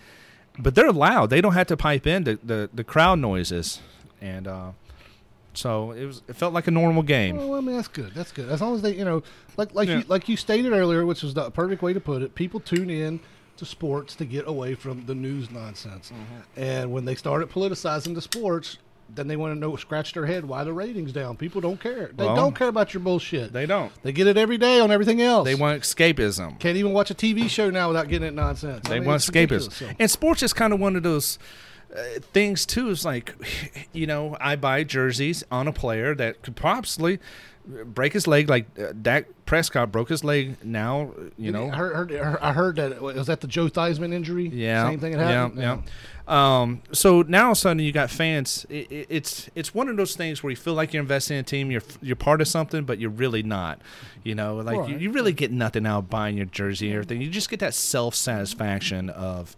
[0.62, 1.30] but they're loud.
[1.30, 3.80] They don't have to pipe in the the, the crowd noises,
[4.22, 4.72] and uh,
[5.54, 6.22] so it was.
[6.28, 7.38] It felt like a normal game.
[7.38, 8.14] Well, I mean that's good.
[8.14, 8.50] That's good.
[8.50, 9.24] As long as they, you know,
[9.58, 10.00] like like Yeah.
[10.00, 12.36] you like you stated earlier, which was the perfect way to put it.
[12.36, 13.20] People tune in
[13.58, 16.60] to sports to get away from the news nonsense, Mm-hmm.
[16.62, 18.78] and when they started politicizing the sports,
[19.16, 21.36] then they want to know, scratch their head why the ratings down.
[21.38, 22.12] People don't care.
[22.16, 23.52] They Well, don't care about your bullshit.
[23.54, 23.92] They don't.
[24.04, 25.46] They get it every day on everything else.
[25.46, 26.60] They want escapism.
[26.60, 28.82] can't even watch a TV show now without getting it nonsense.
[28.86, 29.72] I They mean, want escapism.
[29.72, 29.88] so.
[30.00, 31.40] And sports is kind of one of those
[31.96, 32.90] uh, things too.
[32.90, 33.34] Is like,
[33.94, 37.20] you know, I buy jerseys on a player that could possibly
[37.86, 40.58] break his leg, like uh, Dak Prescott broke his leg.
[40.64, 44.48] Now, you know, I heard, heard, I heard that was that the Joe Theismann injury.
[44.48, 45.62] yeah, same thing that happened.
[45.62, 45.82] Yeah, yeah.
[46.28, 48.66] Um, so now all of a sudden you got fans.
[48.70, 51.42] It, it, it's it's one of those things where you feel like you're investing in
[51.42, 51.72] a team.
[51.72, 53.80] You're you're part of something, but you're really not.
[54.24, 55.02] You know, like you, Right.
[55.02, 57.22] you really get nothing out of buying your jersey and everything.
[57.22, 59.56] You just get that self satisfaction of.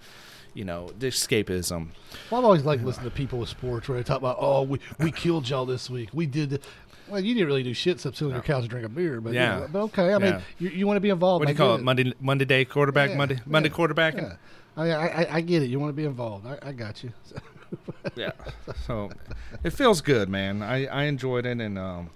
[0.53, 1.87] You know, the escapism.
[2.29, 4.79] Well, I've always liked listening to people with sports where they talk about, oh, we,
[4.99, 6.09] we killed y'all this week.
[6.13, 6.49] We did.
[6.49, 6.61] th-"
[7.07, 9.21] Well, you didn't really do shit except sit on your couch and drink a beer.
[9.21, 9.67] But Yeah.
[9.71, 10.13] but okay.
[10.13, 10.41] I mean, Yeah.
[10.59, 11.41] you, you want to be involved.
[11.41, 11.83] What do I you call get it?
[11.85, 13.11] Monday Monday day quarterback.
[13.11, 14.15] Yeah, Monday Monday yeah, quarterback.
[14.15, 14.35] Yeah.
[14.77, 15.69] I, I, I, I get it.
[15.69, 16.45] You want to be involved.
[16.45, 17.11] I, I got you.
[18.15, 18.31] yeah.
[18.87, 19.09] So
[19.63, 20.61] it feels good, man.
[20.61, 22.09] I, I enjoyed it, and um,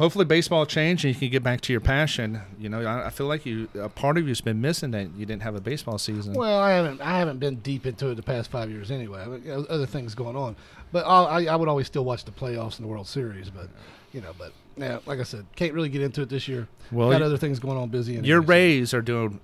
[0.00, 2.40] hopefully baseball changed and you can get back to your passion.
[2.58, 5.26] You know, I, I feel like you a part of you's been missing that you
[5.26, 6.32] didn't have a baseball season.
[6.32, 9.20] Well, I haven't I haven't been deep into it the past five years anyway.
[9.22, 10.56] I mean, other things going on,
[10.90, 13.50] but I'll, I I would always still watch the playoffs and the World Series.
[13.50, 13.68] But
[14.12, 16.66] you know, but yeah, like I said, can't really get into it this year.
[16.90, 18.14] Well, got other things going on, busy.
[18.14, 19.38] Anyway, your so- Rays are doing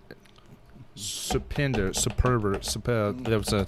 [0.94, 3.24] stupendous, superb, superb.
[3.24, 3.66] That was a.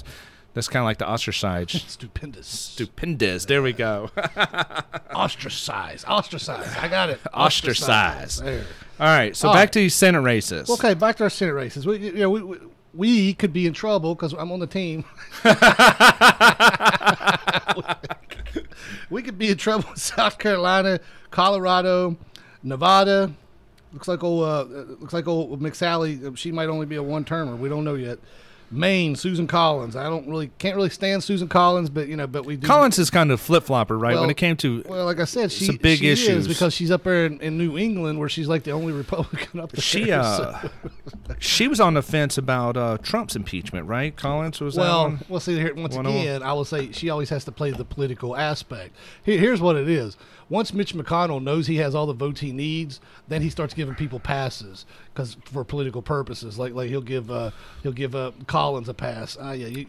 [0.58, 1.70] That's kind of like the ostracized.
[1.88, 3.44] stupendous, Stupendous.
[3.44, 4.10] There we go.
[5.14, 6.76] ostracize, ostracize.
[6.78, 7.20] I got it.
[7.32, 8.38] Ostracize.
[8.38, 8.64] There.
[8.98, 9.36] All right.
[9.36, 9.72] So All back right.
[9.74, 10.68] to Senate races.
[10.68, 11.86] Okay, back to our Senate races.
[11.86, 12.58] We, you know, we, we,
[12.92, 15.04] we could be in trouble because I'm on the team.
[19.10, 20.98] we could be in trouble with South Carolina,
[21.30, 22.16] Colorado,
[22.64, 23.32] Nevada.
[23.92, 26.36] Looks like old, uh, looks like old McSally.
[26.36, 27.54] She might only be a one termer.
[27.54, 28.18] We don't know yet.
[28.70, 29.96] Maine, Susan Collins.
[29.96, 32.66] I don't really can't really stand Susan Collins, but you know, but we do.
[32.66, 34.18] Collins is kind of flip flopper, right?
[34.20, 36.46] when it came to Well, like I said, she, Some big she is issues.
[36.48, 39.72] because she's up there in, in New England, where she's like the only Republican up
[39.72, 39.80] there.
[39.80, 40.68] she so- uh
[41.38, 44.14] she was on the fence about uh Trump's impeachment, right?
[44.16, 46.20] Collins was Well, well, see here once One of 'em?
[46.20, 48.94] again, I will say she always has to play the political aspect.
[49.22, 50.16] Here, here's what it is:
[50.48, 53.94] once Mitch McConnell knows he has all the votes he needs, then he starts giving
[53.94, 56.58] people passes because for political purposes.
[56.58, 57.50] Like like he'll give uh,
[57.82, 59.36] he'll give uh, Collins a pass.
[59.40, 59.86] Ah, yeah, you,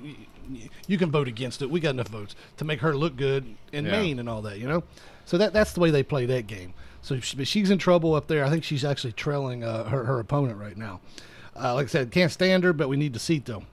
[0.52, 1.70] you you can vote against it.
[1.70, 3.92] We got enough votes to make her look good in Yeah.
[3.92, 4.60] Maine and all that.
[4.60, 4.84] You know,
[5.26, 6.74] so that that's the way they play that game.
[7.02, 8.44] So she, she's in trouble up there.
[8.46, 11.00] I think she's actually trailing uh, her her opponent right now.
[11.56, 13.64] Uh, like I said, can't stand her, but we need to seat though.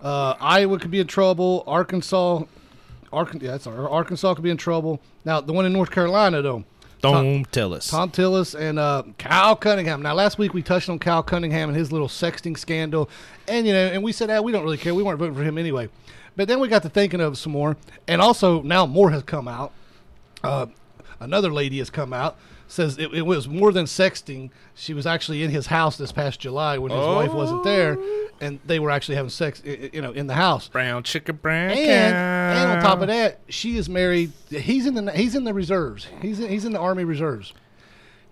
[0.00, 1.64] Uh, Iowa could be in trouble.
[1.66, 2.44] Arkansas,
[3.12, 3.90] Arkan- yeah, that's all right.
[3.90, 5.00] Arkansas could be in trouble.
[5.24, 6.64] Now the one in North Carolina though,
[7.00, 7.90] Don't tell us.
[7.90, 10.02] Thom Tillis and uh, Kyle Cunningham.
[10.02, 13.08] Now last week we touched on Kyle Cunningham and his little sexting scandal,
[13.46, 14.94] and you know, and we said, ah, we don't really care.
[14.94, 15.88] We weren't voting for him anyway.
[16.36, 17.76] But then we got to thinking of some more,
[18.06, 19.72] and also now more has come out.
[20.42, 20.66] Uh,
[21.20, 22.36] another lady has come out
[22.68, 24.50] says it, it was more than sexting.
[24.74, 27.98] She was actually in his house this past July when his wife wasn't there,
[28.40, 30.68] and they were actually having sex, you know, in the house.
[30.68, 34.32] brown chicken brown And, and on top of that, she is married.
[34.50, 36.06] He's in the he's in the reserves.
[36.22, 37.52] He's in, he's in the Army Reserves.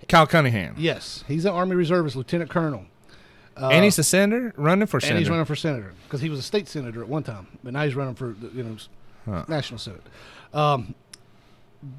[0.08, 0.74] Cal Cunningham.
[0.78, 2.84] Yes, he's an Army Reservist, Lieutenant Colonel.
[3.56, 5.18] Uh, and he's a senator running for and senator.
[5.18, 7.82] he's running for senator because he was a state senator at one time, but now
[7.84, 8.76] he's running for the, you know
[9.24, 9.44] Huh.
[9.48, 10.02] national senate.
[10.54, 10.94] Um,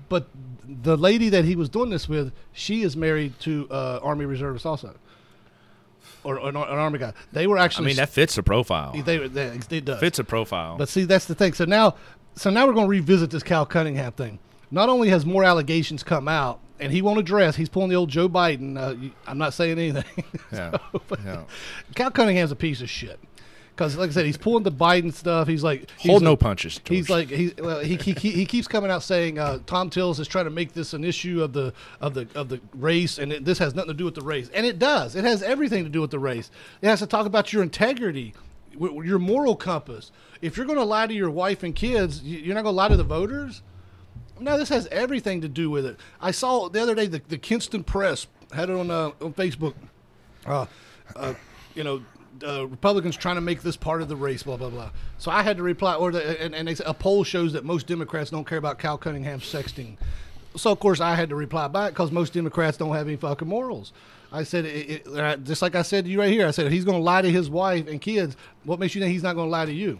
[0.10, 0.28] but
[0.68, 4.66] the lady that he was doing this with, she is married to uh, Army reservist
[4.66, 4.96] also,
[6.24, 7.14] or, or an, an Army guy.
[7.32, 7.86] They were actually.
[7.86, 8.94] I mean, that fits the profile.
[8.94, 10.00] they, they, it does.
[10.00, 10.78] fits a profile.
[10.78, 11.54] But see, that's the thing.
[11.54, 11.96] So now,
[12.36, 14.40] so now we're going to revisit this Cal Cunningham thing.
[14.70, 17.56] Not only has more allegations come out, and he won't address.
[17.56, 18.78] He's pulling the old Joe Biden.
[18.78, 20.26] Uh, I'm not saying anything.
[20.52, 20.78] yeah.
[21.24, 21.44] yeah.
[21.96, 23.20] Cal Cunningham's a piece of shit.
[23.78, 25.48] Because, like I said, he's pulling the Biden stuff.
[25.48, 26.82] He's like, he's Hold no like- punches.
[26.90, 30.20] He's like he, well, he, he he he keeps coming out saying uh, Thom Tillis
[30.20, 31.72] is trying to make this an issue of the
[32.02, 34.50] of the of the race, and it, this has nothing to do with the race,
[34.52, 35.16] and it does.
[35.16, 36.50] It has everything to do with the race.
[36.82, 38.34] It has to talk about your integrity,
[38.80, 40.12] your moral compass.
[40.42, 42.78] If you're going to lie to your wife and kids, you- you're not going to
[42.78, 43.62] lie to the voters.
[44.40, 46.00] No, this has everything to do with it.
[46.20, 49.76] I saw the other day the, the Kinston Press had it on uh, on Facebook.
[50.48, 50.66] Uh,
[51.16, 51.34] uh,
[51.76, 52.02] you know,
[52.44, 54.92] uh, Republicans trying to make this part of the race, blah blah blah.
[55.18, 57.66] So I had to reply, or the, and, and they, said, a poll shows that
[57.66, 59.98] most Democrats don't care about Cal Cunningham sexting.
[60.56, 63.48] So of course I had to reply back because most Democrats don't have any fucking
[63.48, 63.94] morals.
[64.32, 66.72] I said, it, it, just like I said to you right here, I said if
[66.72, 68.36] he's going to lie to his wife and kids,
[68.66, 70.00] what makes you think he's not going to lie to you?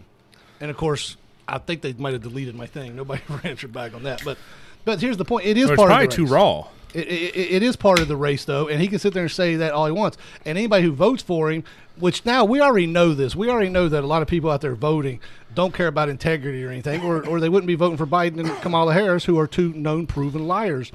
[0.60, 1.16] And of course,
[1.46, 2.94] I think they might have deleted my thing.
[2.96, 4.22] Nobody ever answered back on that.
[4.24, 4.38] But
[4.84, 6.66] but here's the point: it is part probably of the too raw.
[6.94, 9.32] It, it, it is part of the race, though, and he can sit there and
[9.32, 10.16] say that all he wants.
[10.44, 11.64] And anybody who votes for him,
[11.96, 14.60] which now we already know this, we already know that a lot of people out
[14.60, 15.20] there voting
[15.54, 18.62] don't care about integrity or anything, or, or they wouldn't be voting for Biden and
[18.62, 20.92] Kamala Harris, who are two known proven liars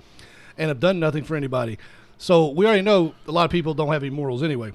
[0.57, 1.77] and have done nothing for anybody.
[2.17, 4.71] So we already know a lot of people don't have any morals anyway.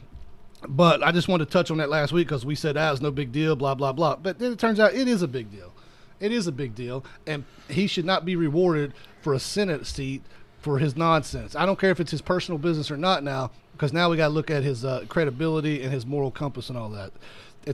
[0.69, 2.91] But I just wanted to touch on that last week because we said ah, that
[2.91, 4.17] was no big deal, blah blah blah.
[4.17, 5.73] But then it turns out it is a big deal.
[6.21, 8.93] It is a big deal, and he should not be rewarded
[9.23, 10.23] for a Senate seat
[10.61, 11.55] for his nonsense.
[11.55, 14.29] I don't care if it's his personal business or not now, because now we got
[14.29, 17.13] to look at his uh, credibility and his moral compass and all that.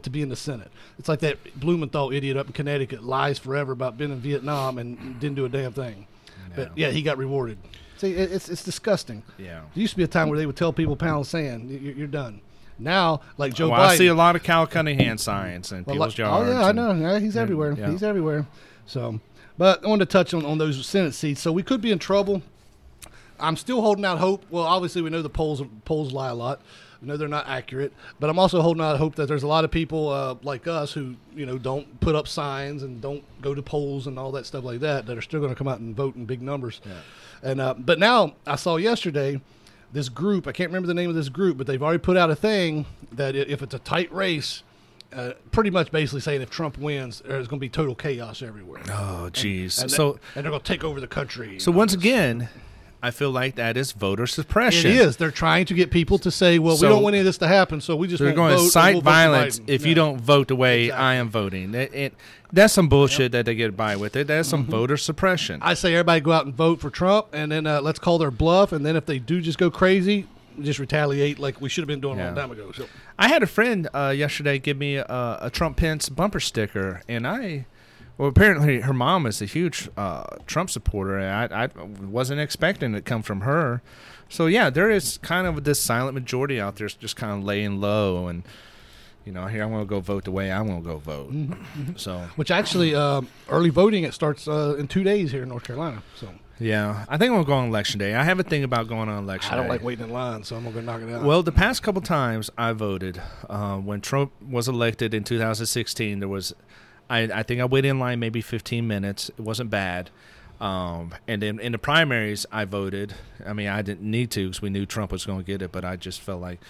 [0.02, 3.70] To be in the Senate, it's like that Blumenthal idiot up in Connecticut lies forever
[3.70, 6.08] about being in Vietnam and didn't do a damn thing.
[6.56, 7.58] But yeah, he got rewarded.
[7.98, 9.22] See, it, it's it's disgusting.
[9.38, 9.60] Yeah.
[9.72, 11.78] There used to be a time where they would tell people pound of sand, "You-
[11.78, 12.40] you're, you're done.
[12.76, 15.94] Now, like Joe Well, Biden, I see a lot of Cal Cunningham signs in well,
[15.94, 16.28] people's like-.
[16.28, 16.92] Oh yeah, I know.
[16.92, 17.74] Yeah, he's everywhere.
[17.78, 17.90] yeah.
[17.90, 18.48] He's everywhere.
[18.86, 19.20] So,
[19.56, 21.40] but I wanted to touch on, on those Senate seats.
[21.40, 22.42] So we could be in trouble.
[23.40, 24.44] I'm still holding out hope.
[24.50, 26.60] Well, obviously we know the polls polls lie a lot.
[27.00, 29.64] We know they're not accurate, but I'm also holding out hope that there's a lot
[29.64, 33.54] of people uh, like us who you know don't put up signs and don't go
[33.54, 35.80] to polls and all that stuff like that that are still going to come out
[35.80, 36.80] and vote in big numbers.
[37.42, 39.40] And uh, but now I saw yesterday
[39.92, 40.46] this group.
[40.46, 42.86] I can't remember the name of this group, but they've already put out a thing
[43.12, 44.62] that if it's a tight race,
[45.12, 48.82] uh, pretty much basically saying if Trump wins, there's going to be total chaos everywhere.
[48.88, 49.80] Oh, jeez.
[49.80, 51.60] And So, and they're going to take over the country.
[51.60, 52.48] so once again,
[53.04, 54.90] I feel like that is voter suppression.
[54.90, 55.16] is.
[55.16, 57.38] They're trying to get people to say, "Well, So- we don't want any of this
[57.38, 59.88] to happen, so we just They're going vote, to cite we'll violence if Yeah.
[59.88, 61.04] you don't vote the way Exactly.
[61.04, 61.74] I am voting.
[61.74, 62.14] It, it-
[62.52, 64.28] that's some bullshit that they get by with it.
[64.28, 65.58] That's some voter suppression.
[65.60, 68.30] I say everybody go out and vote for Trump, and then uh, let's call their
[68.30, 70.26] bluff, and then if they do just go crazy,
[70.62, 72.70] just retaliate like we should have been doing a long time ago.
[72.72, 72.86] So
[73.18, 75.04] I had a friend uh, yesterday give me a,
[75.42, 77.66] a Trump Pence bumper sticker, and I,
[78.18, 82.94] well, apparently her mom is a huge uh, Trump supporter, and I, I wasn't expecting
[82.94, 83.82] it to come from her.
[84.28, 87.80] So yeah, there is kind of this silent majority out there, just kind of laying
[87.80, 88.42] low, and
[89.24, 91.32] you know, here I'm going to go vote the way I'm going to go vote.
[91.96, 95.64] So which actually um, early voting it starts uh, in two days here in North
[95.64, 96.02] Carolina.
[96.16, 96.28] So
[96.60, 98.14] yeah, I think I'm gonna go on election day.
[98.14, 99.50] I have a thing about going on election.
[99.50, 99.54] Day.
[99.54, 99.72] I don't day.
[99.72, 101.24] like waiting in line, so I'm gonna go knock it out.
[101.24, 106.28] Well, the past couple times I voted, uh, when Trump was elected in 2016, there
[106.28, 106.54] was,
[107.08, 109.28] I, I think I waited in line maybe 15 minutes.
[109.30, 110.10] It wasn't bad.
[110.60, 113.14] Um, and then in the primaries, I voted.
[113.44, 115.72] I mean, I didn't need to because we knew Trump was going to get it,
[115.72, 116.60] but I just felt like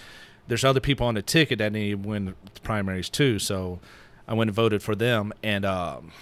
[0.48, 3.38] there's other people on the ticket that need to win the primaries too.
[3.38, 3.78] So
[4.26, 6.12] I went and voted for them, and um,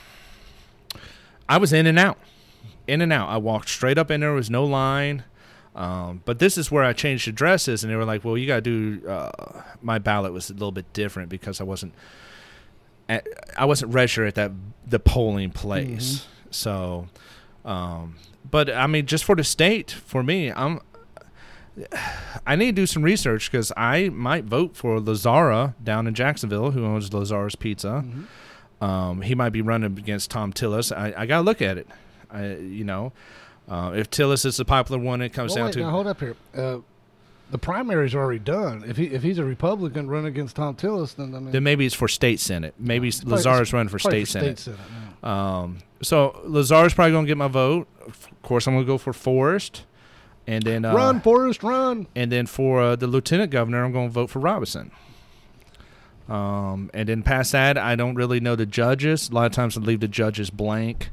[1.48, 2.18] I was in and out,
[2.86, 3.28] in and out.
[3.28, 4.32] I walked straight up in there.
[4.32, 5.24] Was no line.
[5.74, 8.62] Um, but this is where I changed addresses, and they were like, "Well, you got
[8.64, 11.94] to do." Uh, my ballot was a little bit different because I wasn't,
[13.08, 13.26] at,
[13.56, 14.52] I wasn't registered at that
[14.86, 16.26] the polling place.
[16.50, 17.08] So,
[17.64, 18.16] um,
[18.50, 20.80] but I mean, just for the state, for me, I'm.
[22.46, 26.72] I need to do some research because I might vote for Lazzara down in Jacksonville,
[26.72, 28.04] who owns Lazzara's Pizza.
[28.04, 28.84] Mm-hmm.
[28.84, 30.94] Um, he might be running against Thom Tillis.
[30.94, 31.88] I, I got to look at it.
[32.30, 33.12] I, you know,
[33.70, 36.06] uh, if Tillis is the popular one, it comes Well, down wait, to now hold
[36.08, 36.36] up here.
[36.54, 36.78] Uh,
[37.52, 38.82] the primaries are already done.
[38.86, 41.86] If he if he's a Republican running against Thom Tillis, then I mean, then maybe
[41.86, 42.74] it's for state senate.
[42.78, 44.58] Maybe Probably- Lazar's running for state senate.
[44.58, 44.80] State Senate.
[45.22, 45.58] yeah.
[45.60, 47.86] Um, so Lazar's probably going to get my vote.
[48.04, 49.84] Of course, I'm going to go for Forest,
[50.48, 52.08] and then uh, run, Forrest, run.
[52.16, 54.90] and then for uh, the lieutenant governor, I'm going to vote for Robinson.
[56.28, 59.28] Um, and then past that, I don't really know the judges.
[59.28, 61.10] A lot of times I leave the judges blank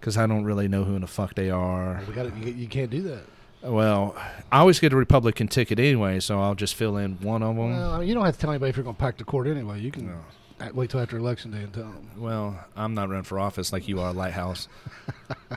[0.00, 2.02] because I don't really know who in the fuck they are.
[2.08, 3.22] We got you, you can't do that.
[3.62, 4.14] Well,
[4.52, 7.70] I always get a Republican ticket anyway, so I'll just fill in one of them.
[7.72, 9.24] Well, I mean, you don't have to tell anybody if you're going to pack the
[9.24, 9.80] court anyway.
[9.80, 10.70] You can No.
[10.74, 12.08] wait till after election day and tell them.
[12.16, 14.68] Well, I'm not running for office like you are, Lighthouse.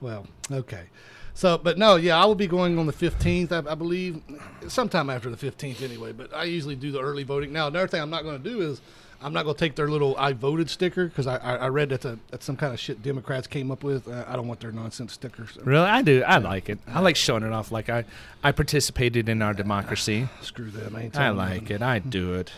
[0.00, 0.86] Well, okay.
[1.32, 4.20] So, but no, yeah, I will be going on the 15th, I, I believe,
[4.66, 6.10] sometime after the 15th anyway.
[6.10, 7.52] But I usually do the early voting.
[7.52, 8.80] Now, another thing I'm not going to do is
[9.22, 11.90] I'm not going to take their little "I voted" sticker because I, I, I read
[11.90, 14.08] that's a that's some kind of shit Democrats came up with.
[14.08, 15.52] Uh, I don't want their nonsense stickers.
[15.54, 16.22] So Really, I do.
[16.24, 16.78] I like it.
[16.86, 17.70] I like showing it off.
[17.72, 18.04] Like I,
[18.42, 20.28] I participated in our democracy.
[20.42, 20.96] screw them.
[20.96, 21.76] I, I like them.
[21.76, 21.82] it.
[21.82, 22.52] I do it.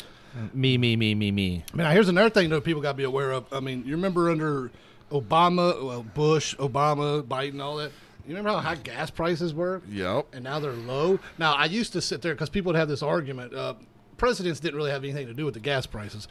[0.53, 1.65] Me, me, me, me, me.
[1.73, 3.53] I mean, now, here's another thing though people got to be aware of.
[3.53, 4.71] I mean, you remember under
[5.13, 7.93] Obama, well, Bush, Obama, Biden, all that.
[8.27, 9.83] You remember how high gas prices were?
[9.89, 10.29] Yep.
[10.33, 11.19] and now they're low.
[11.39, 13.55] Now, I used to sit there because people would have this argument.
[13.55, 13.75] Uh,
[14.17, 16.29] presidents didn't really have anything to do with the gas prices,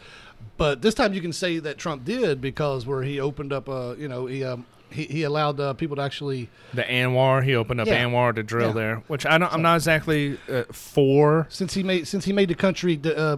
[0.57, 3.95] but this time you can say that Trump did because where he opened up, uh,
[3.97, 6.49] you know, he um, he, he allowed uh, people to actually.
[6.73, 8.03] The ANWR, he opened up Yeah.
[8.05, 8.73] ANWR to drill Yeah.
[8.73, 9.51] there, which I don't.
[9.53, 13.37] I'm not exactly uh, for Since he made since he made the country de- uh,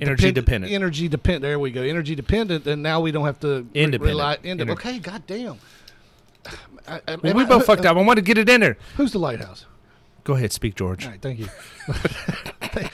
[0.00, 0.72] energy depend- dependent.
[0.72, 1.42] energy dependent.
[1.42, 4.02] There we go, energy dependent, and now we don't have to re- Independent.
[4.02, 5.58] Rely, okay, goddamn.
[6.88, 7.96] I, I, Well, we I- both fucked up.
[7.96, 8.76] I wanted to get it in there.
[8.96, 9.66] Who's the lighthouse?
[10.24, 11.04] Go ahead, speak, George.
[11.04, 11.46] All right, thank you.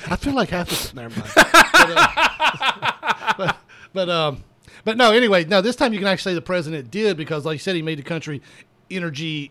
[0.09, 1.33] I feel like half of never mind.
[1.35, 3.57] But, uh, but,
[3.93, 4.45] but um,
[4.85, 5.13] but no.
[5.13, 5.61] Anyway, no.
[5.61, 7.99] This time you can actually say the president did because, like you said, he made
[7.99, 8.41] the country
[8.91, 9.51] energy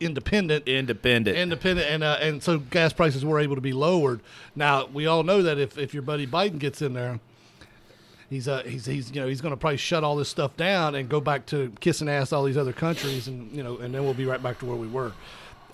[0.00, 1.36] independent, Independent.
[1.36, 4.20] independent, and uh, and so gas prices were able to be lowered.
[4.56, 7.20] Now we all know that if if your buddy Biden gets in there.
[8.30, 10.94] He's, uh, he's, he's, you know, he's going to probably shut all this stuff down
[10.94, 14.04] and go back to kissing ass all these other countries, and you know, and then
[14.04, 15.12] we'll be right back to where we were.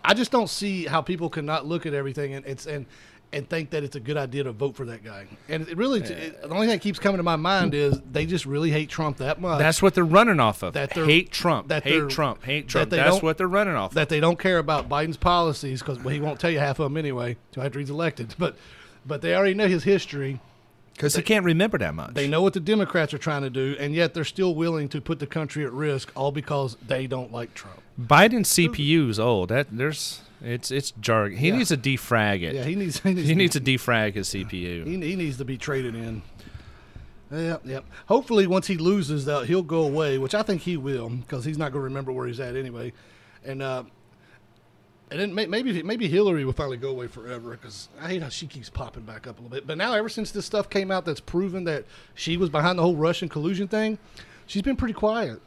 [0.08, 2.86] I just don't see how people cannot look at everything and it's and
[3.30, 5.26] and think that it's a good idea to vote for that guy.
[5.50, 8.24] And it really, it, the only thing that keeps coming to my mind is they
[8.24, 10.72] just really hate Trump that much That's what they're running off of.
[10.72, 11.68] That hate Trump.
[11.68, 12.42] that hate Trump.
[12.42, 12.90] Hate that Trump.
[12.90, 13.90] they That's what they're running off.
[13.90, 13.94] of.
[13.96, 16.84] that they don't care about Biden's policies because well, he won't tell you half of
[16.84, 18.34] them anyway until after he's elected.
[18.38, 18.56] But
[19.04, 20.40] but they already know his history.
[20.94, 22.14] Because he can't remember that much.
[22.14, 25.00] They know what the Democrats are trying to do, and yet they're still willing to
[25.00, 27.80] put the country at risk, all because they don't like Trump.
[28.00, 29.48] Biden's CPU is old.
[29.48, 31.38] That there's it's it's jargon.
[31.38, 31.56] He Yeah.
[31.56, 32.54] needs to defrag it.
[32.54, 34.84] Yeah, he needs he needs, he to, needs to defrag his CPU.
[34.86, 36.22] he, he needs to be traded in.
[37.30, 37.84] Yep, yep.
[38.06, 41.58] Hopefully, once he loses, that he'll go away, which I think he will, because he's
[41.58, 42.92] not going to remember where he's at anyway.
[43.44, 43.82] And uh,
[45.10, 48.28] and then may- maybe maybe Hillary will finally go away forever, because I hate how
[48.30, 49.66] she keeps popping back up a little bit.
[49.66, 51.84] But now, ever since this stuff came out, that's proven that
[52.14, 53.98] she was behind the whole Russian collusion thing,
[54.46, 55.42] she's been pretty quiet.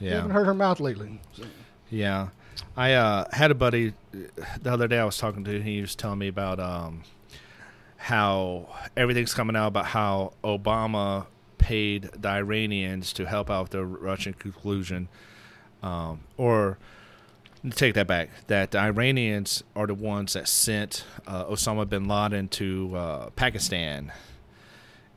[0.00, 1.20] You haven't heard her mouth lately.
[1.36, 1.42] So,
[1.90, 2.28] yeah.
[2.76, 5.62] I uh, had a buddy the other day I was talking to.
[5.62, 7.02] He was telling me about um,
[7.96, 11.26] how everything's coming out about how Obama
[11.58, 15.08] paid the Iranians to help out the Russian conclusion.
[15.82, 16.78] um, or
[17.74, 18.30] take that back.
[18.46, 24.12] That the Iranians are the ones that sent uh, Osama bin Laden to uh, Pakistan,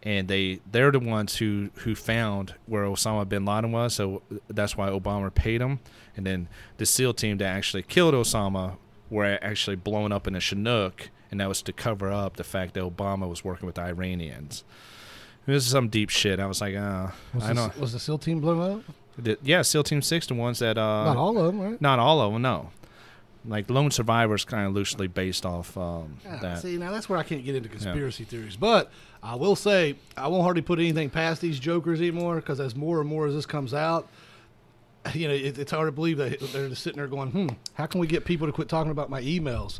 [0.03, 3.93] and they they're the ones who who found where Osama bin Laden was.
[3.95, 5.79] So that's why Obama paid them.
[6.17, 6.47] And then
[6.77, 8.77] the SEAL team that actually killed Osama
[9.09, 12.73] were actually blown up in a Chinook, and that was to cover up the fact
[12.73, 14.63] that Obama was working with the Iranians.
[15.45, 16.39] This is some deep shit.
[16.39, 17.71] I was like, uh, was, I the, know.
[17.79, 18.83] was the SEAL team blown up?
[19.17, 21.81] The- yeah, SEAL Team Six, the ones that uh, Not all of them, right?
[21.81, 22.69] not all of them, no.
[23.45, 26.59] Like Lone Survivor is kind of loosely based off um, Yeah, that.
[26.61, 28.55] See, now that's where I can't get into conspiracy theories.
[28.55, 28.91] But
[29.23, 32.99] I will say, I won't hardly put anything past these jokers anymore because as more
[33.01, 34.07] and more as this comes out,
[35.15, 37.87] you know, it, it's hard to believe that they're just sitting there going, hmm, how
[37.87, 39.79] can we get people to quit talking about my emails?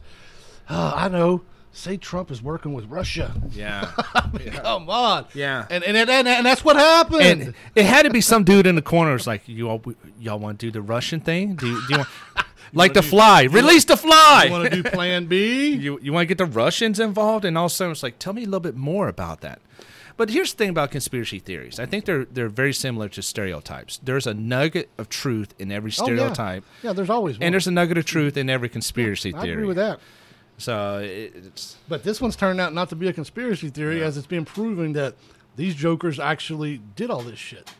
[0.68, 1.41] Uh, I know.
[1.74, 3.34] Say Trump is working with Russia.
[3.51, 3.86] Yeah,
[4.55, 5.26] Come on.
[5.34, 5.68] yeah.
[5.70, 7.22] And, and, and, and that's what happened.
[7.22, 9.14] And it had to be some dude in the corner.
[9.14, 9.82] who's like, you all,
[10.20, 11.55] y'all want to do the Russian thing?
[11.55, 12.09] Do do you want,
[12.74, 13.43] like the do- fly?
[13.43, 14.43] Release the fly.
[14.45, 15.72] you want to do plan B?
[15.74, 18.19] you you want to get the Russians involved, and all of a sudden it's like,
[18.19, 19.59] tell me a little bit more about that.
[20.17, 21.80] But here's the thing about conspiracy theories.
[21.80, 23.99] I think they're they're very similar to stereotypes.
[24.03, 26.03] There's a nugget of truth in every Oh, yeah.
[26.05, 27.43] stereotype, Yeah, there's always one.
[27.43, 29.49] and there's a nugget of truth in every conspiracy theory.
[29.49, 29.99] I agree with that.
[30.57, 34.28] So it's But this one's turned out not to be a conspiracy theory, as it's
[34.28, 35.15] been proven that
[35.55, 37.72] these jokers actually did all this shit.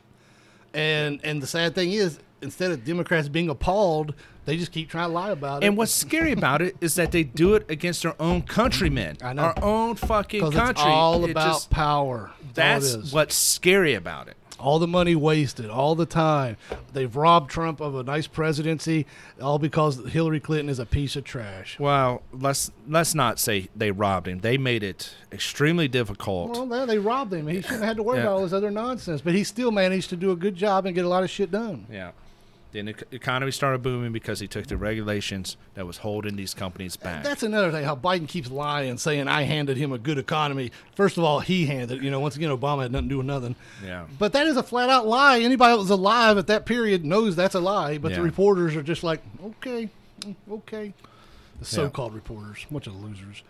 [0.74, 4.14] And and the sad thing is, instead of Democrats being appalled,
[4.46, 5.68] they just keep trying to lie about it.
[5.68, 9.34] and what's scary about it is that they do it against their own countrymen, I
[9.34, 9.44] know.
[9.44, 10.70] our own fucking country.
[10.72, 12.32] it's all It about just- power.
[12.54, 14.36] That's, that's it what's scary about it.
[14.62, 16.56] All the money wasted, all the time.
[16.94, 19.06] They've robbed Trump of a nice presidency,
[19.42, 21.80] all because Hillary Clinton is a piece of trash.
[21.80, 24.40] Well, let's let's not say they robbed him.
[24.42, 26.52] They made it extremely difficult.
[26.52, 27.48] Well, no, they robbed him.
[27.48, 28.24] He shouldn't have had to worry Yeah.
[28.24, 30.94] about all this other nonsense, but he still managed to do a good job and
[30.94, 31.86] get a lot of shit done.
[31.92, 32.12] yeah.
[32.72, 36.96] Then the economy started booming because he took the regulations that was holding these companies
[36.96, 37.24] back.
[37.24, 37.84] That's another thing.
[37.84, 40.72] How Biden keeps lying, saying I handed him a good economy.
[40.96, 41.98] First of all, he handed.
[41.98, 42.04] it.
[42.04, 43.56] You know, once again, Obama had nothing to do with nothing.
[43.84, 44.06] yeah.
[44.18, 45.40] But that is a flat out lie.
[45.42, 47.98] Anybody that was alive at that period knows that's a lie.
[47.98, 48.18] But Yeah.
[48.18, 49.90] the reporters are just like, okay,
[50.50, 50.94] okay.
[51.60, 53.44] The so-called reporters, bunch of losers.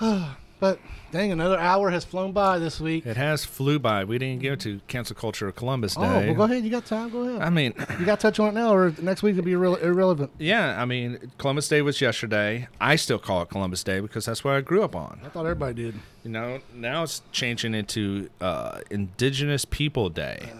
[0.58, 0.78] but
[1.12, 3.04] dang, another hour has flown by this week.
[3.06, 4.04] It has flew by.
[4.04, 6.02] We didn't get to cancel culture of Columbus Day.
[6.02, 6.64] Oh, well, go ahead.
[6.64, 7.10] You got time?
[7.10, 7.42] Go ahead.
[7.42, 9.82] I mean, you got to touch on it now, or next week it'll be irre-
[9.82, 10.30] irrelevant.
[10.38, 12.68] yeah, I mean, Columbus Day was yesterday.
[12.80, 15.20] I still call it Columbus Day because that's what I grew up on.
[15.24, 15.94] I thought everybody did.
[16.24, 20.40] You know, now it's changing into uh, Indigenous People Day.
[20.52, 20.56] Uh,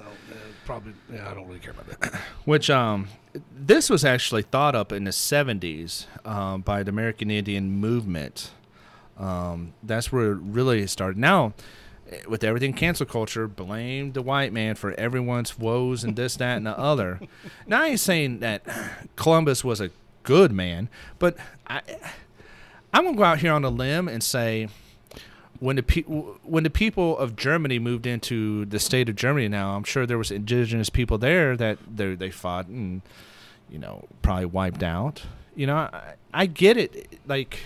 [0.65, 0.93] probably.
[1.13, 2.15] Yeah, I don't really care about that.
[2.45, 3.09] which um
[3.55, 8.51] this was actually thought up in the 70s um, by the American Indian movement.
[9.19, 11.19] Um, that's where it really started.
[11.19, 11.55] Now,
[12.29, 16.67] with everything cancel culture, blame the white man for everyone's woes and this, that, and
[16.67, 17.21] the other.
[17.67, 18.63] Now, I ain't saying that
[19.17, 19.91] Columbus was a
[20.23, 20.89] good man,
[21.19, 21.37] but
[21.67, 21.81] I,
[22.93, 24.69] I'm gonna go out here on a limb and say
[25.59, 29.77] when the pe- when the people of Germany moved into the state of Germany now,
[29.77, 33.03] I'm sure there was indigenous people there that they they fought and
[33.69, 35.23] you know probably wiped out.
[35.55, 37.19] You know, I, I get it.
[37.27, 37.59] Like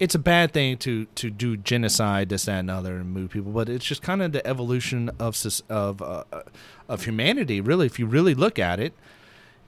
[0.00, 3.52] it's a bad thing to to do genocide, this, that, and other, and move people,
[3.52, 5.36] but it's just kind of the evolution of
[5.68, 6.42] of uh, uh,
[6.88, 7.60] of humanity.
[7.60, 8.94] Really, if you really look at it.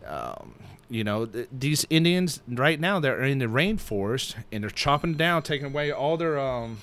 [0.07, 0.55] Um,
[0.91, 5.43] you know, th- these Indians right now they're in the rainforest and they're chopping down,
[5.43, 6.81] taking away all their um,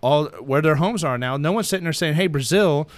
[0.00, 1.36] all where their homes are now.
[1.36, 2.88] No one's sitting there saying, "Hey, Brazil,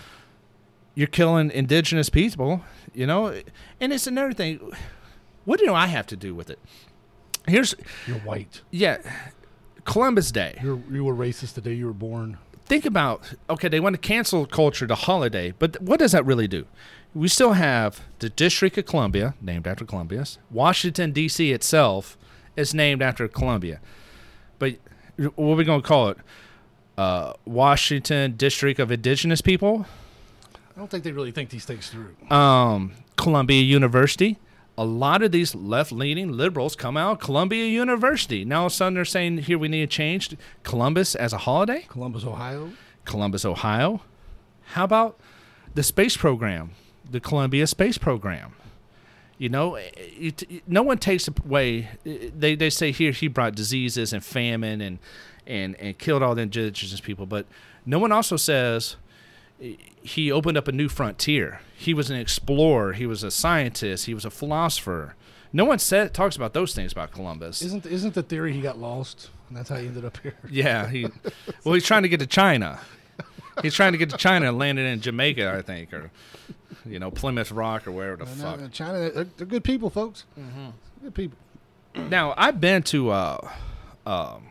[0.95, 2.63] you're killing indigenous people."
[2.95, 3.41] You know,
[3.81, 4.61] and it's another thing.
[5.45, 6.59] What do I have to do with it?
[7.49, 7.75] Here's
[8.07, 8.61] You're white.
[8.71, 8.99] yeah,
[9.91, 10.57] Columbus Day.
[10.63, 12.39] You're you were racist the day you were born.
[12.67, 16.47] Think about okay, they want to cancel culture, the holiday, but what does that really
[16.47, 16.67] do?
[17.13, 20.39] We still have the District of Columbia, named after Columbus.
[20.49, 21.51] Washington D.C.
[21.51, 22.17] itself
[22.57, 23.81] is named after Columbia,
[24.61, 24.77] but
[25.17, 26.19] what are we going to call it?
[26.97, 29.87] Uh, Washington District of Indigenous People.
[30.77, 32.15] I don't think they really think these things through.
[32.35, 34.39] um, Columbia University.
[34.81, 38.47] A lot of these left-leaning liberals come out Columbia University.
[38.47, 41.39] Now all of a sudden they're saying here we need to change Columbus as a
[41.39, 41.85] holiday.
[41.89, 42.73] Columbus, Ohio.
[43.05, 44.01] Columbus, Ohio.
[44.73, 45.21] How about
[45.75, 46.71] the space program,
[47.11, 48.55] the Columbia Space Program?
[49.37, 51.91] You know, it, it- no one takes away.
[52.05, 54.99] They they say here he brought diseases and famine and
[55.47, 57.45] and and killed all the indigenous people, but
[57.85, 58.97] no one also says
[60.03, 61.61] he opened up a new frontier.
[61.77, 62.93] He was an explorer.
[62.95, 64.07] He was a scientist.
[64.07, 65.15] He was a philosopher.
[65.53, 67.61] No one said talks about those things about Columbus.
[67.63, 70.35] Isn't isn't the theory he got lost and that's how he ended up here?
[70.51, 71.07] Yeah, he.
[71.65, 72.79] well, he's trying to get to China.
[73.63, 76.11] He's trying to get to China and landed in Jamaica, I think, or
[76.87, 78.61] you know Plymouth Rock or wherever the And, fuck.
[78.61, 80.25] uh, China, they're, they're good people, folks.
[81.03, 81.37] Good people.
[81.95, 83.51] Now I've been to uh,
[84.07, 84.47] um,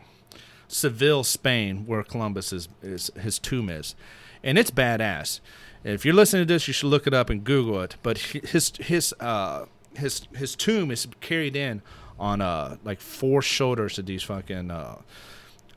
[0.68, 3.94] Seville, Spain, where Columbus is, is his tomb is,
[4.42, 5.40] and it's badass.
[5.82, 7.96] If you're listening to this, you should look it up and Google it.
[8.02, 9.66] But his his uh,
[9.96, 11.82] his his tomb is carried in
[12.18, 14.70] on uh like four shoulders of these fucking.
[14.70, 14.96] Uh,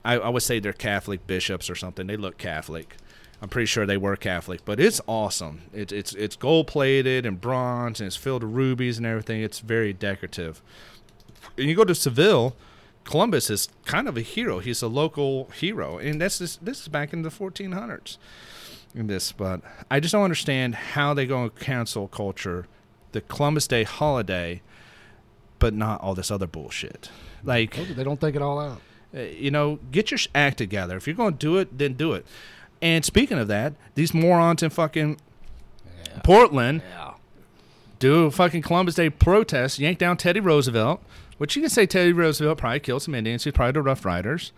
[0.05, 2.07] I, I would say they're Catholic bishops or something.
[2.07, 2.97] They look Catholic.
[3.41, 5.64] I'm pretty sure they were Catholic, but it's awesome.
[5.74, 9.41] It's it's it's gold plated and bronze, and it's filled with rubies and everything.
[9.41, 10.61] It's very decorative.
[11.57, 12.55] And you go to Seville,
[13.04, 14.60] Columbus is kind of a hero.
[14.60, 16.38] He's a local hero, and this.
[16.39, 18.18] This is back in the 1400s.
[18.95, 22.68] In this, but I just don't understand how they go and cancel culture,
[23.12, 24.62] the Columbus Day holiday,
[25.58, 27.10] but not all this other bullshit.
[27.43, 28.82] Like They don't think it all out.
[29.16, 30.95] uh, you know, get your act together.
[30.95, 32.24] If you're going to do it, then do it.
[32.84, 35.18] And speaking of that, these morons in fucking
[36.24, 37.14] Portland Yeah.
[37.99, 41.01] do a fucking Columbus Day protest, yank down Teddy Roosevelt,
[41.38, 43.43] which you can say Teddy Roosevelt probably killed some Indians.
[43.43, 44.51] He's probably the Rough Riders.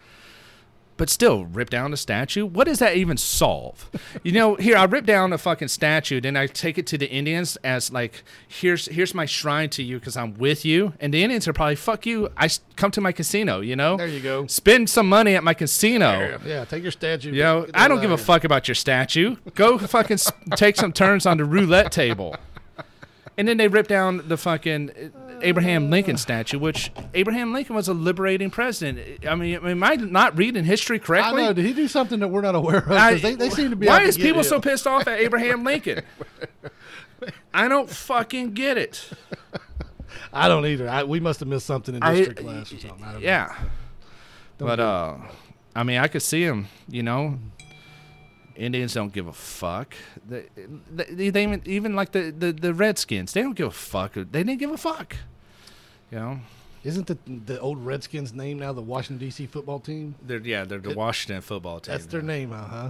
[0.97, 2.45] But still, rip down a statue.
[2.45, 3.89] What does that even solve?
[4.23, 7.09] you know, here I rip down a fucking statue, then I take it to the
[7.09, 11.21] Indians as like, here's here's my shrine to you because I'm with you, and the
[11.21, 12.29] Indians are probably fuck you.
[12.37, 13.97] I come to my casino, you know.
[13.97, 14.47] There you go.
[14.47, 16.39] Spend some money at my casino.
[16.45, 17.31] Yeah, take your statue.
[17.31, 19.35] You know, I don't give a fuck about your statue.
[19.53, 20.19] Go fucking
[20.55, 22.37] take some turns on the roulette table.
[23.37, 27.87] And then they ripped down the fucking uh, Abraham Lincoln statue, which Abraham Lincoln was
[27.89, 29.25] a liberating president.
[29.27, 31.43] I mean, am I not reading history correctly?
[31.43, 31.53] I know.
[31.53, 32.91] Did he do something that we're not aware of?
[32.91, 33.87] I- they, they seem to be.
[33.87, 36.03] Why is people so pissed off at Abraham Lincoln?
[37.53, 39.09] I don't fucking get it.
[40.33, 40.87] I don't either.
[40.89, 43.03] I, we must have missed something in I- history class or something.
[43.03, 43.17] I.
[43.17, 43.55] Yeah.
[44.57, 45.17] But uh
[45.75, 47.37] I mean, I could see him, you know.
[48.55, 49.95] Indians don't give a fuck.
[50.27, 50.45] They,
[50.91, 54.13] they, they even, even like the, the, the Redskins, they don't give a fuck.
[54.13, 55.15] They didn't give a fuck.
[56.11, 56.39] You know,
[56.83, 59.47] Isn't the the old Redskins name now the Washington D.C.
[59.47, 60.15] football team?
[60.21, 61.91] they're yeah, they're the It- Washington football team.
[61.93, 62.89] That's their name, now, huh?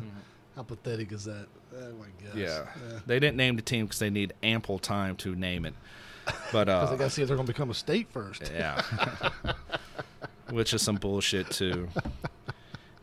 [0.56, 1.48] How pathetic is that?
[1.76, 2.36] Oh my gosh.
[2.38, 2.66] Yeah,
[3.06, 5.74] they didn't name the team because they need ample time to name it.
[6.52, 8.52] But Because uh, they got to see if they're going to become a state first.
[8.54, 8.82] Yeah.
[10.50, 11.90] Which is some bullshit too.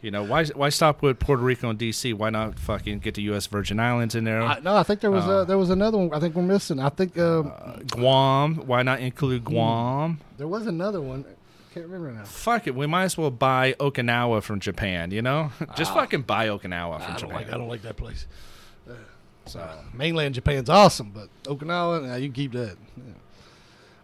[0.03, 2.13] You know, why why stop with Puerto Rico and DC?
[2.13, 4.43] Why not fucking get the US Virgin Islands in there?
[4.43, 6.13] I, no, I think there was uh, there was another one.
[6.13, 6.81] I think we're missing.
[6.81, 10.19] I think um, Uh, Guam, why not include Guam?
[10.39, 11.25] there was another one.
[11.73, 12.25] Can't remember now.
[12.25, 15.51] Fuck it, we might as well buy Okinawa from Japan, you know?
[15.77, 17.35] Just fucking buy Okinawa from I don't Japan.
[17.35, 18.27] like I don't like that place.
[19.47, 22.77] So, Mainland Japan's awesome, but Okinawa, nah, you can keep that.
[22.97, 23.13] Yeah.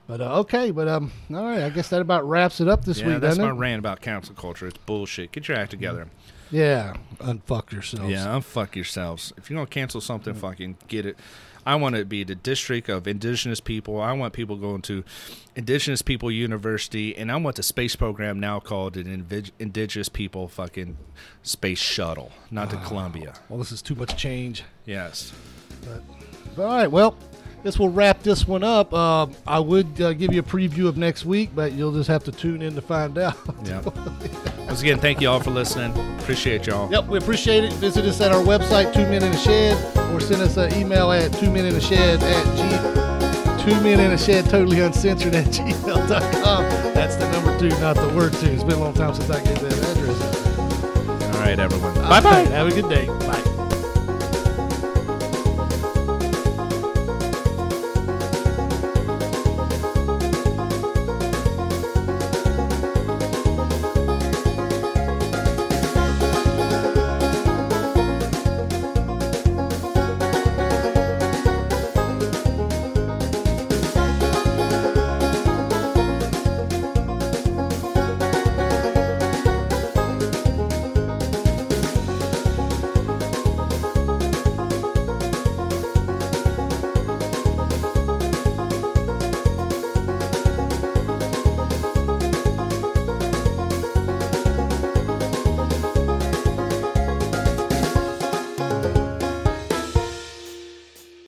[0.09, 1.63] But uh, okay, but um, all right.
[1.63, 3.47] I guess that about wraps it up this yeah, week, that's doesn't it?
[3.47, 3.69] That's my it?
[3.69, 4.67] rant about cancel culture.
[4.67, 5.33] It's bullshit.
[5.33, 6.09] Get your act together.
[6.51, 8.11] Yeah, unfuck yourselves.
[8.11, 9.35] Yeah, unfuck yourselves.
[9.37, 11.19] If you're gonna cancel something, fucking get it.
[11.67, 14.01] I want it to be the district of indigenous people.
[14.01, 15.05] I want people going to
[15.55, 20.49] indigenous people university, and I want the space program now called an Invi- indigenous people
[20.49, 20.97] fucking
[21.43, 23.35] space shuttle, not to Columbia.
[23.51, 24.65] Well, this is too much change.
[24.87, 25.35] Yes.
[25.85, 27.19] But, all right, well,
[27.63, 28.93] this will wrap this one up.
[28.93, 32.25] Um, I would uh, give you a preview of next week, but you'll just have
[32.25, 33.37] to tune in to find out.
[33.65, 33.81] Yeah.
[34.67, 35.93] Once again, thank you all for listening.
[36.21, 36.91] Appreciate y'all.
[36.91, 37.73] Yep, we appreciate it.
[37.75, 39.77] Visit us at our website, Two Men in a Shed,
[40.13, 44.01] or send us an email at two men in a shed at g two men
[44.01, 46.63] in a shed totally uncensored at gmail.com.
[46.95, 48.47] That's the number two, not the word two.
[48.47, 51.35] It's been a long time since I gave that address.
[51.35, 51.95] All right, everyone.
[51.95, 52.41] Bye bye.
[52.51, 53.07] Have a good day.
[53.07, 53.45] Bye.